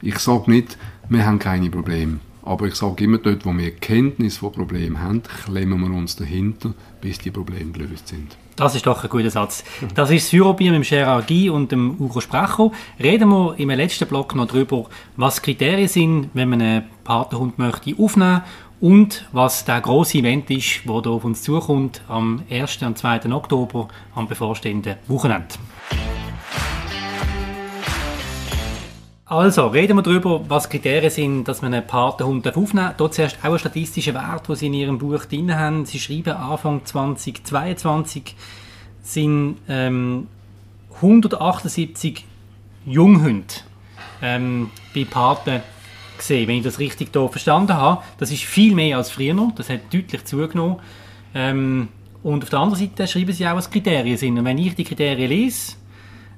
[0.01, 0.77] ich sage nicht,
[1.09, 2.19] wir haben keine Probleme.
[2.43, 6.73] Aber ich sage immer, dort, wo wir Kenntnis von Problemen haben, klemmen wir uns dahinter,
[7.01, 8.37] bis die Probleme gelöst sind.
[8.57, 9.63] Das ist doch ein guter Satz.
[9.93, 12.71] Das ist das mit Gerard Guy und dem Ugo Sprecher.
[12.99, 17.93] Reden wir im letzten Block noch darüber, was Kriterien sind, wenn man einen Patenhund möchte
[17.99, 18.41] aufnehmen
[18.81, 22.81] und was der große Event ist, der auf uns zukommt am 1.
[22.81, 23.31] und 2.
[23.31, 25.53] Oktober am bevorstehenden Wochenende.
[29.29, 32.95] Also, reden wir darüber, was Kriterien sind, dass man einen Patenhund aufnehmen darf.
[32.95, 35.85] Dort zuerst auch ein statistischer Wert, den Sie in Ihrem Buch drin haben.
[35.85, 38.35] Sie schreiben, Anfang 2022
[39.01, 40.27] sind ähm,
[40.95, 42.23] 178
[42.85, 43.53] Junghunde
[44.21, 45.61] ähm, bei Paten
[46.17, 48.01] gesehen, wenn ich das richtig hier verstanden habe.
[48.19, 50.77] Das ist viel mehr als früher noch, das hat deutlich zugenommen.
[51.35, 51.89] Ähm,
[52.23, 54.39] und auf der anderen Seite schreiben Sie auch, was Kriterien sind.
[54.39, 55.73] Und wenn ich die Kriterien lese,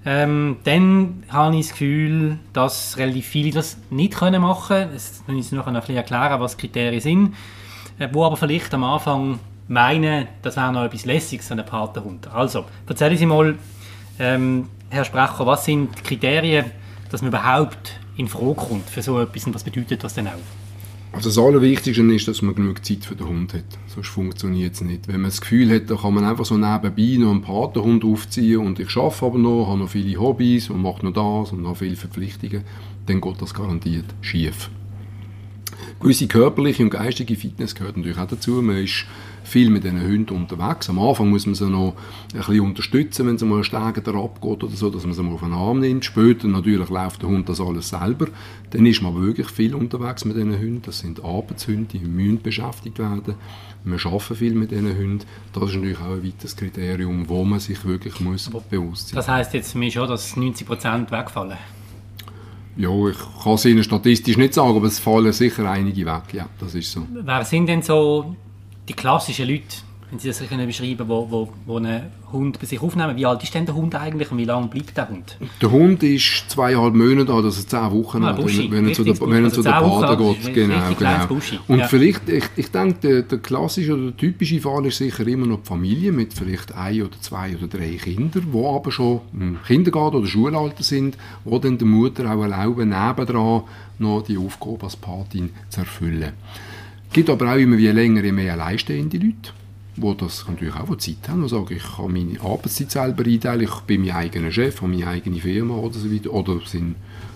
[0.05, 4.93] ähm, dann habe ich das Gefühl, dass relativ viele das nicht können machen können.
[4.93, 7.35] Jetzt müssen Sie noch ein bisschen erklären, was die Kriterien sind.
[7.99, 12.27] Äh, wo aber vielleicht am Anfang meinen, das wäre noch etwas Lässiges, so ein Patenhund.
[12.33, 13.57] Also, erzählen Sie mal,
[14.19, 16.65] ähm, Herr Sprecher, was sind die Kriterien,
[17.11, 20.58] dass man überhaupt in Frage kommt für so etwas und was bedeutet das denn auch?
[21.11, 23.63] Also das Allerwichtigste ist, dass man genug Zeit für den Hund hat.
[23.87, 25.07] Sonst funktioniert es nicht.
[25.07, 28.59] Wenn man das Gefühl hat, da kann man einfach so nebenbei noch einen Patenhund aufziehen
[28.59, 31.77] und ich arbeite aber noch, habe noch viele Hobbys und mache noch das und noch
[31.77, 32.63] viele Verpflichtungen,
[33.07, 34.69] dann geht das garantiert schief.
[35.99, 38.61] Gewisse körperliche und geistige Fitness gehört natürlich auch dazu.
[38.61, 39.05] Man ist
[39.49, 40.89] viel mit diesen Hunden unterwegs.
[40.89, 41.95] Am Anfang muss man sie noch
[42.33, 45.41] ein bisschen unterstützen, wenn sie mal Stege abgeht oder so, dass man sie mal auf
[45.41, 46.05] den Arm nimmt.
[46.05, 48.27] Später natürlich läuft der Hund das alles selber.
[48.69, 50.81] Dann ist man wirklich viel unterwegs mit diesen Hunden.
[50.85, 53.35] Das sind Arbeitshunde, die müssen beschäftigt werden.
[53.83, 55.25] Wir arbeiten viel mit diesen Hunden.
[55.53, 59.11] Das ist natürlich auch ein weiteres Kriterium, wo man sich wirklich muss bewusst sein muss.
[59.11, 61.57] Das heisst jetzt für mich schon, dass 90% wegfallen?
[62.75, 66.33] Ja, ich kann es Ihnen statistisch nicht sagen, aber es fallen sicher einige weg.
[66.33, 67.05] Ja, das ist so.
[67.11, 68.35] Wer sind denn so
[68.89, 69.63] die klassischen Leute,
[70.09, 73.15] wenn Sie das können beschreiben wo, wo, wo ein Hund bei sich aufnehmen.
[73.15, 75.37] Wie alt ist denn der Hund eigentlich und wie lange bleibt der Hund?
[75.61, 79.03] Der Hund ist zweieinhalb Monate alt, also zehn Wochen Ah, alt, wenn, wenn er zu
[79.03, 79.53] der, wenn er gut.
[79.53, 80.53] zu der Also zehn Wochen Bade alt, geht.
[80.55, 81.27] Genau, genau.
[81.27, 81.59] Buschi.
[81.67, 81.87] Und Ja.
[81.87, 85.59] vielleicht, ich, ich denke, der, der klassische oder der typische Fall ist sicher immer noch
[85.61, 90.17] die Familie mit vielleicht ein oder zwei oder drei Kindern, die aber schon im Kindergarten
[90.17, 93.61] oder Schulalter sind, wo dann der Mutter auch erlauben, nebendran
[93.99, 96.33] noch die Aufgabe als Patin zu erfüllen.
[97.09, 99.51] Es gibt aber auch immer wie länger, je mehr alleinstehende Leute,
[99.95, 103.79] die das natürlich auch Zeit haben, die sagen, ich kann meine Arbeitszeit selber einteilen, ich
[103.81, 106.95] bin mein eigener Chef, habe meine eigene Firma oder so weiter, oder sind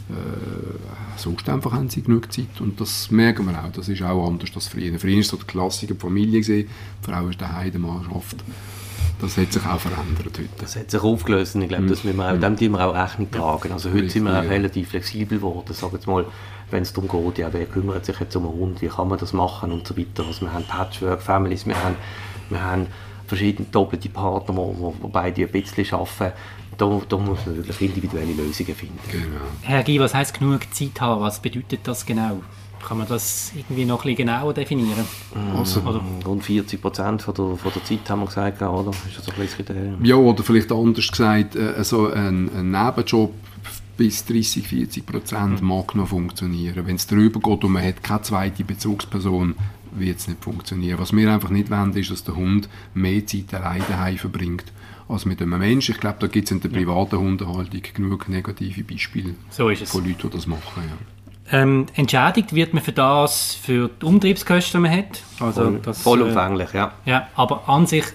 [0.10, 4.28] äh, sonst einfach haben sie genug Zeit und das merken wir auch, das ist auch
[4.28, 5.00] anders als früher.
[5.00, 6.68] Früher ist so die Klassiker die Familie gesehen,
[7.02, 8.44] die Frau ist daheim, der Mann arbeitet.
[9.24, 10.50] Das hat sich auch verändert heute.
[10.60, 12.94] Das hat sich aufgelöst und ich glaube, das müssen wir auch, dem müssen wir auch
[12.94, 13.72] Rechnung tragen.
[13.72, 16.26] Also heute sind wir auch relativ flexibel geworden, sagen wir mal,
[16.72, 19.18] wenn es darum geht, ja, wer kümmert sich jetzt um einen Hund, wie kann man
[19.18, 20.26] das machen und so weiter.
[20.28, 21.96] Also wir haben Patchwork-Families, wir haben,
[22.50, 22.88] wir haben
[23.28, 26.34] verschiedene doppelte Partner, wo, wo, wo beide ein bisschen arbeiten.
[26.78, 29.00] Da, da muss man wirklich individuelle Lösungen finden.
[29.10, 29.46] Genau.
[29.62, 31.22] Herr Guy, was heisst genug Zeit haben?
[31.22, 32.42] Was bedeutet das genau?
[32.88, 35.06] Kann man das irgendwie noch ein bisschen genauer definieren?
[35.58, 36.02] Also, Oder?
[36.26, 38.92] Rund 40 Prozent von der, von der Zeit haben wir gesagt, oder?
[38.92, 40.04] Ist das ein bisschen das Kriterium?
[40.06, 43.34] Ja, oder vielleicht anders gesagt, äh, so ein, ein Nebenjob
[43.98, 46.86] bis 30, 40 Prozent mag noch funktionieren.
[46.86, 49.56] Wenn es darüber geht und man hat keine zweite Bezugsperson,
[49.92, 51.00] wird es nicht funktionieren.
[51.00, 54.66] Was wir einfach nicht wollen, ist, dass der Hund mehr Zeit alleine daheim verbringt
[55.08, 55.94] als mit einem Menschen.
[55.94, 59.92] Ich glaube, da gibt es in der privaten Hundehaltung genug negative Beispiele So ist es.
[59.92, 60.64] von Leuten, die das machen.
[60.78, 60.98] Ja.
[61.54, 65.22] Ähm, entschädigt wird man für das, für die Umtriebskosten, die man hat.
[65.40, 66.92] Also Voll, das, vollumfänglich, ja.
[67.06, 68.06] Äh, ja, aber an sich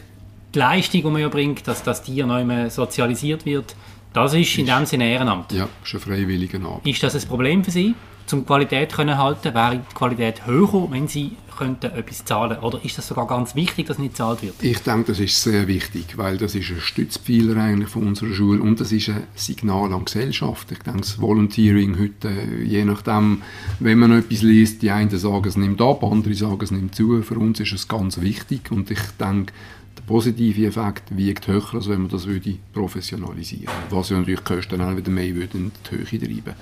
[0.53, 3.77] die Leistung, die man ja bringt, dass das Tier immer sozialisiert wird,
[4.13, 5.53] das ist in dem Sinne Ehrenamt.
[5.53, 6.87] ja, ist ein freiwilliger Arbeit.
[6.87, 7.95] Ist das ein Problem für Sie,
[8.29, 9.55] zum die Qualität können halten?
[9.55, 12.59] Wäre die Qualität höher, wenn Sie könnten etwas zahlen?
[12.61, 14.55] Oder ist das sogar ganz wichtig, dass nicht gezahlt wird?
[14.63, 18.63] Ich denke, das ist sehr wichtig, weil das ist ein Stützpfeiler eigentlich von unserer Schule
[18.63, 20.71] und das ist ein Signal an die Gesellschaft.
[20.71, 23.43] Ich denke, das Volunteering heute, äh, je nachdem,
[23.81, 27.23] wenn man etwas liest, die einen sagen, es nimmt ab, andere sagen, es nimmt zu.
[27.23, 29.53] Für uns ist es ganz wichtig und ich denke,
[29.97, 33.97] der positive Effekt wiegt höher, als wenn man das würde professionalisieren würde.
[33.97, 36.55] Was ja natürlich die Kosten auch wieder mehr würde in die Höhe treiben.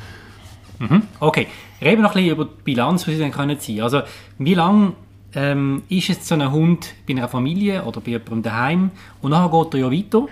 [1.21, 1.47] Okay,
[1.81, 3.83] reden wir noch ein bisschen über die Bilanz, die Sie dann können ziehen.
[3.83, 4.03] Also,
[4.39, 4.93] wie lange
[5.35, 8.91] ähm, ist jetzt so ein Hund bei einer Familie oder bei jemandem daheim
[9.23, 10.27] und nachher geht er ja weiter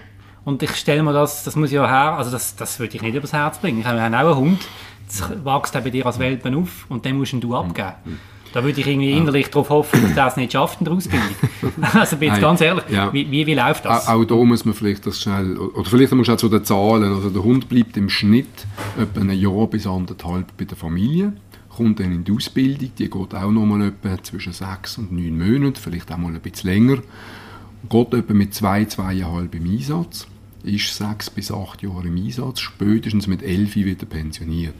[0.44, 3.14] und ich stelle mir das, das muss ja her, also das, das würde ich nicht
[3.14, 3.80] übers Herz bringen.
[3.80, 4.60] Ich habe auch einen Hund,
[5.06, 8.18] das wächst bei dir als Welpen auf und den musst du abgeben.
[8.54, 11.34] Da würde ich irgendwie innerlich darauf hoffen, dass es nicht schafft in der Ausbildung.
[11.92, 13.12] also bin jetzt Nein, ganz ehrlich, ja.
[13.12, 14.06] wie, wie, wie läuft das?
[14.06, 16.64] Auch, auch da muss man vielleicht das schnell, oder vielleicht muss man auch zu den
[16.64, 18.46] Zahlen, also der Hund bleibt im Schnitt
[18.96, 21.32] etwa ein Jahr bis anderthalb bei der Familie,
[21.68, 25.36] kommt dann in die Ausbildung, die geht auch noch mal etwa zwischen sechs und neun
[25.36, 26.98] Monaten, vielleicht auch mal ein bisschen länger,
[27.90, 30.28] geht etwa mit zwei, zweieinhalb im Einsatz,
[30.62, 34.76] ist sechs bis acht Jahre im Einsatz, spätestens mit elf wieder pensioniert.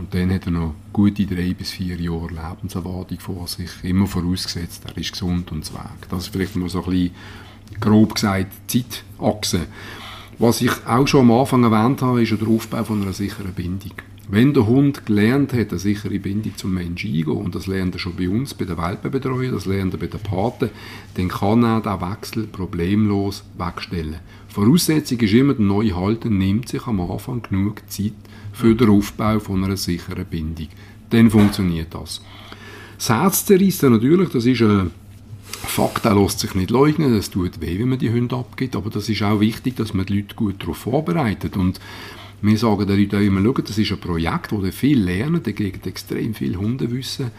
[0.00, 4.82] Und dann hat er noch gute drei bis vier Jahre Lebenserwartung vor sich, immer vorausgesetzt,
[4.86, 6.08] er ist gesund und weg.
[6.08, 7.10] Das ist vielleicht mal so ein bisschen,
[7.78, 9.66] grob gesagt, Zeitachse.
[10.38, 13.92] Was ich auch schon am Anfang erwähnt habe, ist der Aufbau von einer sicheren Bindung.
[14.26, 17.98] Wenn der Hund gelernt hat, eine sichere Bindung zum Menschen eingehen, und das lernt er
[17.98, 20.70] schon bei uns, bei der Welpenbetreuung, das lernt er bei den Paten,
[21.14, 24.20] dann kann er den Wechsel problemlos wegstellen.
[24.48, 28.14] Voraussetzung ist immer, der neue Halter nimmt sich am Anfang genug Zeit
[28.60, 30.68] für den Aufbau von einer sicheren Bindung.
[31.08, 32.20] Dann funktioniert das.
[32.98, 34.90] Das Herz zerreissen natürlich, das ist ein
[35.62, 38.90] Fakt, der lässt sich nicht leugnen, es tut weh, wenn man die Hunde abgibt, aber
[38.90, 41.80] das ist auch wichtig, dass man die Leute gut darauf vorbereitet und
[42.42, 45.52] wir sagen den Leuten immer, schau, das ist ein Projekt, wo ihr viel lernen, ihr
[45.54, 47.30] kriegt extrem viel Hundewissen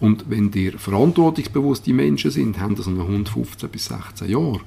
[0.00, 4.60] und wenn ihr verantwortungsbewusste Menschen sind, haben das einen Hund 15 bis 16 Jahre.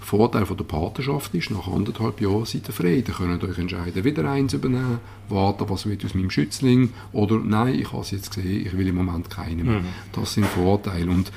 [0.00, 2.94] Vorteil von der Patenschaft ist, nach anderthalb Jahren seid ihr frei.
[2.96, 4.98] Ihr könnt euch entscheiden, wieder eins übernehmen,
[5.28, 8.88] warten, was wird aus meinem Schützling, oder nein, ich habe es jetzt gesehen, ich will
[8.88, 9.80] im Moment keinen mehr.
[10.12, 11.10] Das sind Vorteile.
[11.10, 11.30] Und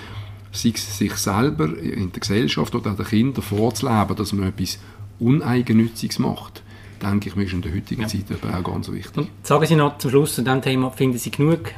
[0.51, 0.78] sich
[1.16, 4.80] selber in der Gesellschaft oder den Kindern vorzuleben, dass man etwas
[5.20, 6.64] Uneigennütziges macht,
[7.01, 9.30] denke ich, mir ist in der heutigen Zeit eben auch ganz wichtig.
[9.41, 11.72] Sagen Sie noch zum Schluss zu diesem Thema, finden Sie genug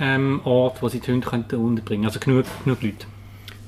[0.00, 3.06] ähm, Orte, wo Sie die Hunde könnten unterbringen Also genug, genug Leute?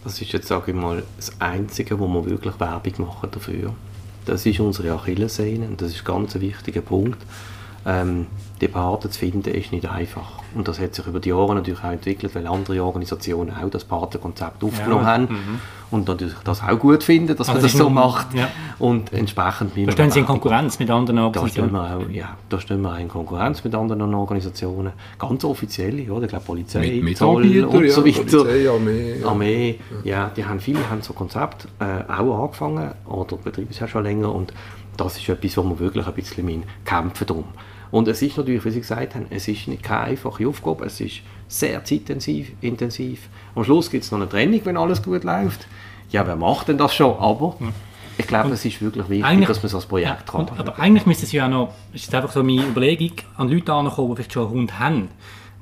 [0.04, 3.74] Das ist jetzt, sage ich mal, das Einzige, wo wir wirklich Werbung machen dafür.
[4.24, 7.18] Das ist unsere Achillessehne und das ist ganz ein wichtiger Punkt.
[7.86, 8.26] Ähm,
[8.60, 10.32] die Partner zu finden, ist nicht einfach.
[10.54, 13.84] Und das hat sich über die Jahre natürlich auch entwickelt, weil andere Organisationen auch das
[13.84, 15.60] Partnerkonzept aufgenommen Ja, haben mhm.
[15.90, 18.34] und natürlich das auch gut finden, dass Also man das ist so macht.
[18.34, 18.48] ja.
[18.78, 21.72] Und entsprechend Da stehen Sie in Konkurrenz mit anderen da stehen, Organisationen.
[21.72, 26.24] wir auch, ja, da stehen wir auch in Konkurrenz mit anderen Organisationen, ganz offizielle, oder?
[26.24, 28.20] Ich glaube Polizei, Mit, mit Zoll und ja, so weiter.
[28.22, 29.14] Polizei, Armee.
[29.20, 29.26] Ja.
[29.26, 33.88] Armee, ja, die haben viele haben so Konzept äh, auch angefangen oder betreiben es ja
[33.88, 34.52] schon länger und
[34.98, 37.44] das ist etwas, wo wir wirklich ein bisschen kämpfen drum.
[37.90, 41.00] Und es ist natürlich, wie Sie gesagt haben, es ist nicht keine einfache Aufgabe, es
[41.00, 42.52] ist sehr zeitintensiv.
[42.60, 43.28] Intensiv.
[43.54, 45.66] Am Schluss gibt es noch eine Trennung, wenn alles gut läuft.
[46.10, 47.16] Ja, wer macht denn das schon?
[47.18, 47.56] Aber
[48.18, 51.06] ich glaube, es ist wirklich wichtig, dass man so ein Projekt Ja, und, aber eigentlich
[51.06, 54.16] müsste es ja auch noch, ist jetzt einfach so meine Überlegung, an Leute ankommen, die
[54.16, 55.08] vielleicht schon einen Hund haben,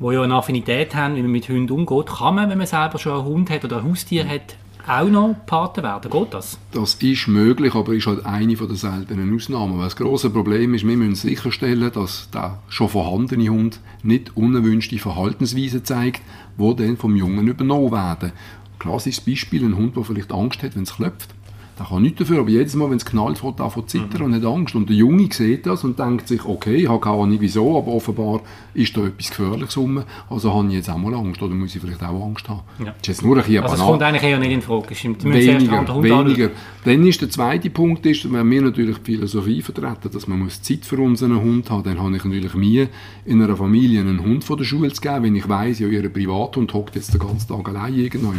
[0.00, 2.06] die ja eine Affinität haben, wie man mit Hunden umgeht.
[2.06, 4.56] Kann man, wenn man selber schon einen Hund hat oder ein Haustier hat,
[4.88, 6.10] auch noch Paten werden?
[6.10, 6.58] Geht das?
[6.72, 9.78] Das ist möglich, aber ist halt eine von der seltenen Ausnahmen.
[9.78, 14.98] Weil das grosse Problem ist, wir müssen sicherstellen, dass der schon vorhandene Hund nicht unerwünschte
[14.98, 16.22] Verhaltensweisen zeigt,
[16.58, 18.32] die dann vom Jungen übernommen werden.
[18.78, 21.34] Klassisches Beispiel, ein Hund, der vielleicht Angst hat, wenn es klopft.
[21.78, 24.44] Der kann nichts dafür, aber jedes Mal, wenn es knallt, fängt er zittern und hat
[24.44, 24.74] Angst.
[24.74, 27.92] Und der Junge sieht das und denkt sich, okay, ich habe keine Ahnung wieso, aber
[27.92, 28.40] offenbar
[28.74, 31.80] ist da etwas Gefährliches rum, also habe ich jetzt auch mal Angst oder muss ich
[31.80, 32.62] vielleicht auch Angst haben.
[32.78, 32.86] Ja.
[32.86, 33.90] Das ist jetzt nur ein bisschen Also banal.
[33.90, 34.94] kommt eigentlich eher nicht in Frage.
[34.94, 35.24] Stimmt.
[35.24, 36.50] Weniger, weniger.
[36.84, 40.62] Dann ist der zweite Punkt, ist, wenn wir natürlich die Philosophie vertreten, dass man muss
[40.62, 42.88] Zeit für unseren Hund haben, dann habe ich natürlich mir
[43.24, 46.08] in einer Familie einen Hund von der Schule zu geben, wenn ich weiss, ja, ihr
[46.08, 48.32] Privathund hockt jetzt den ganzen Tag allein irgendwo,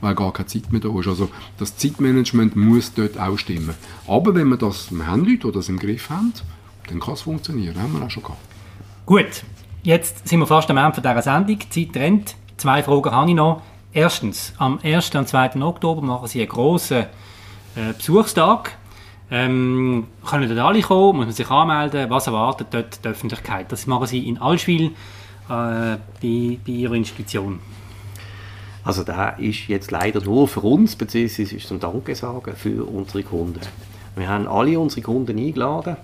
[0.00, 1.08] weil gar keine Zeit mehr da ist.
[1.08, 1.28] Also
[1.58, 3.74] das Zeitmanagement muss dort auch stimmen.
[4.06, 6.32] Aber wenn wir das, wir haben Leute, die das im Griff haben,
[6.88, 7.80] dann kann es funktionieren.
[7.80, 8.38] Haben wir auch schon gehabt.
[9.06, 9.44] Gut,
[9.82, 11.58] jetzt sind wir fast am Ende dieser Sendung.
[11.58, 12.36] Die Zeit rennt.
[12.56, 13.62] Zwei Fragen habe ich noch.
[13.92, 15.14] Erstens, am 1.
[15.14, 15.62] und 2.
[15.62, 17.04] Oktober machen Sie einen grossen
[17.76, 18.76] äh, Besuchstag.
[19.30, 21.18] Ähm, können dort alle kommen?
[21.18, 22.10] Muss man sich anmelden?
[22.10, 23.70] Was erwartet dort die Öffentlichkeit?
[23.70, 24.90] Das machen Sie in Allschwil äh,
[25.48, 27.60] bei, bei Ihrer Institution.
[28.84, 33.22] Also der ist jetzt leider nur für uns, beziehungsweise ist zum Danke sagen für unsere
[33.22, 33.60] Kunden.
[34.14, 35.96] Wir haben alle unsere Kunden eingeladen.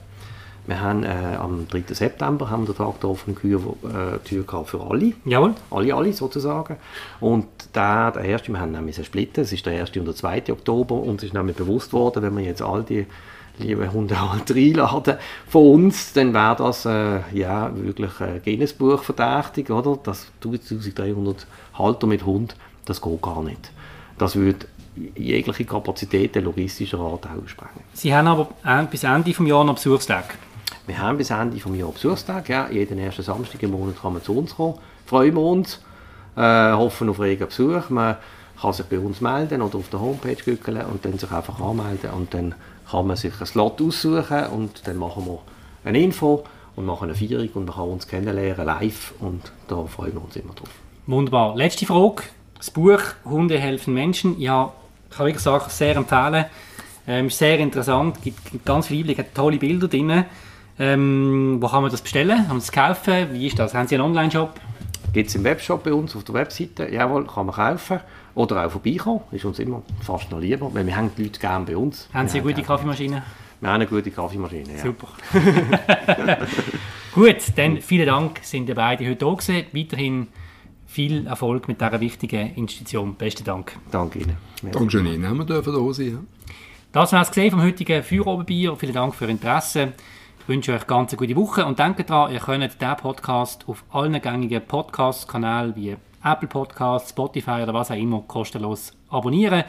[0.66, 1.84] Wir haben äh, am 3.
[1.94, 5.14] September haben wir den Tag der offenen Tür, äh, Tür gehabt für alle.
[5.24, 5.54] Jawohl.
[5.70, 6.76] Alle, alle sozusagen.
[7.18, 9.96] Und der, der erste, wir haben nämlich splitten, es ist der 1.
[9.96, 10.44] und der 2.
[10.50, 13.06] Oktober und es ist nämlich bewusst worden, wenn wir jetzt all die
[13.58, 15.16] liebe Hundehalter einladen
[15.48, 19.98] von uns, dann wäre das äh, ja, wirklich äh, Guinness-Buch verdächtig, oder?
[20.02, 22.54] Das 1300 Halter mit Hund,
[22.84, 23.70] das geht gar nicht.
[24.18, 24.66] Das würde
[25.16, 27.84] jegliche Kapazitäten logistischer Art aussprengen.
[27.92, 30.36] Sie haben aber äh, bis Ende des Jahres noch Besuchstag.
[30.86, 32.48] Wir haben bis Ende des Jahres Besuchstag.
[32.48, 34.74] Ja, jeden ersten Samstag im Monat kann man zu uns kommen.
[35.06, 35.80] Freuen wir uns.
[36.36, 37.90] Äh, hoffen auf regen Besuch.
[37.90, 38.16] Man
[38.60, 42.10] kann sich bei uns melden oder auf der Homepage gucken und dann sich einfach anmelden.
[42.10, 42.54] Und dann
[42.90, 45.38] kann man sich einen Slot aussuchen und dann machen wir
[45.84, 46.44] eine Info
[46.76, 50.36] und machen eine Feierung und man kann uns kennenlernen live und da freuen wir uns
[50.36, 50.70] immer drauf.
[51.06, 51.56] Wunderbar.
[51.56, 52.22] Letzte Frage.
[52.60, 54.38] Das Buch «Hunde helfen Menschen».
[54.38, 54.70] Ja,
[55.08, 56.44] ich kann wirklich sagen, sehr empfehlen.
[57.08, 60.26] Ähm, ist sehr interessant, gibt, gibt ganz viel Einblick, hat tolle Bilder drin.
[60.78, 62.36] Ähm, wo kann man das bestellen?
[62.36, 63.32] Kann man das kaufen?
[63.32, 63.72] Wie ist das?
[63.72, 64.60] Haben Sie einen Online-Shop?
[65.14, 66.86] Gibt es im Webshop bei uns auf der Webseite?
[66.92, 68.00] Jawohl, kann man kaufen.
[68.34, 69.22] Oder auch vorbeikommen.
[69.32, 72.10] Ist uns immer fast noch lieber, weil wir haben die Leute gerne bei uns.
[72.12, 73.22] Haben Sie eine gute Kaffeemaschine?
[73.62, 74.82] Wir haben eine gute Kaffeemaschine, ja.
[74.82, 75.08] Super.
[77.14, 79.64] Gut, dann vielen Dank, sind ihr beide heute da gewesen.
[79.72, 80.26] Weiterhin
[80.90, 83.14] viel Erfolg mit dieser wichtigen Institution.
[83.14, 83.78] Besten Dank.
[83.92, 84.36] Danke Ihnen.
[84.72, 86.06] Dankeschön Ihnen, wir dürfen da sein.
[86.06, 86.18] Ja.
[86.90, 88.74] Das war es gesehen vom heutigen Feuerobenbier.
[88.74, 89.92] Vielen Dank für Ihr Interesse.
[90.40, 93.84] Ich wünsche euch ganz eine gute Woche und denkt daran, ihr könnt diesen Podcast auf
[93.92, 99.62] allen gängigen Podcast-Kanälen wie Apple Podcasts, Spotify oder was auch immer kostenlos abonnieren.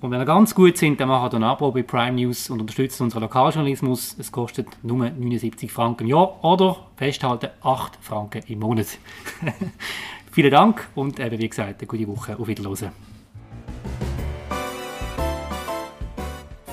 [0.00, 3.00] Und wenn ihr ganz gut sind, dann macht ein Abo bei Prime News und unterstützt
[3.00, 4.16] unseren Lokaljournalismus.
[4.18, 8.86] Es kostet nur 79 Franken im Jahr oder festhalten 8 Franken im Monat.
[10.32, 12.38] Vielen Dank und eben wie gesagt, eine gute Woche.
[12.38, 12.92] Auf Wiedersehen.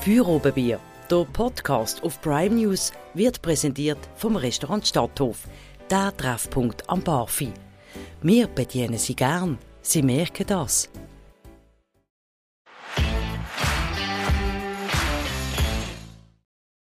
[0.02, 0.80] Feuerobenbier,
[1.10, 5.48] der Podcast auf Prime News, wird präsentiert vom Restaurant Stadthof,
[5.90, 7.52] der Treffpunkt am Barfi.
[8.22, 10.90] Wir bedienen Sie gern, Sie merken das.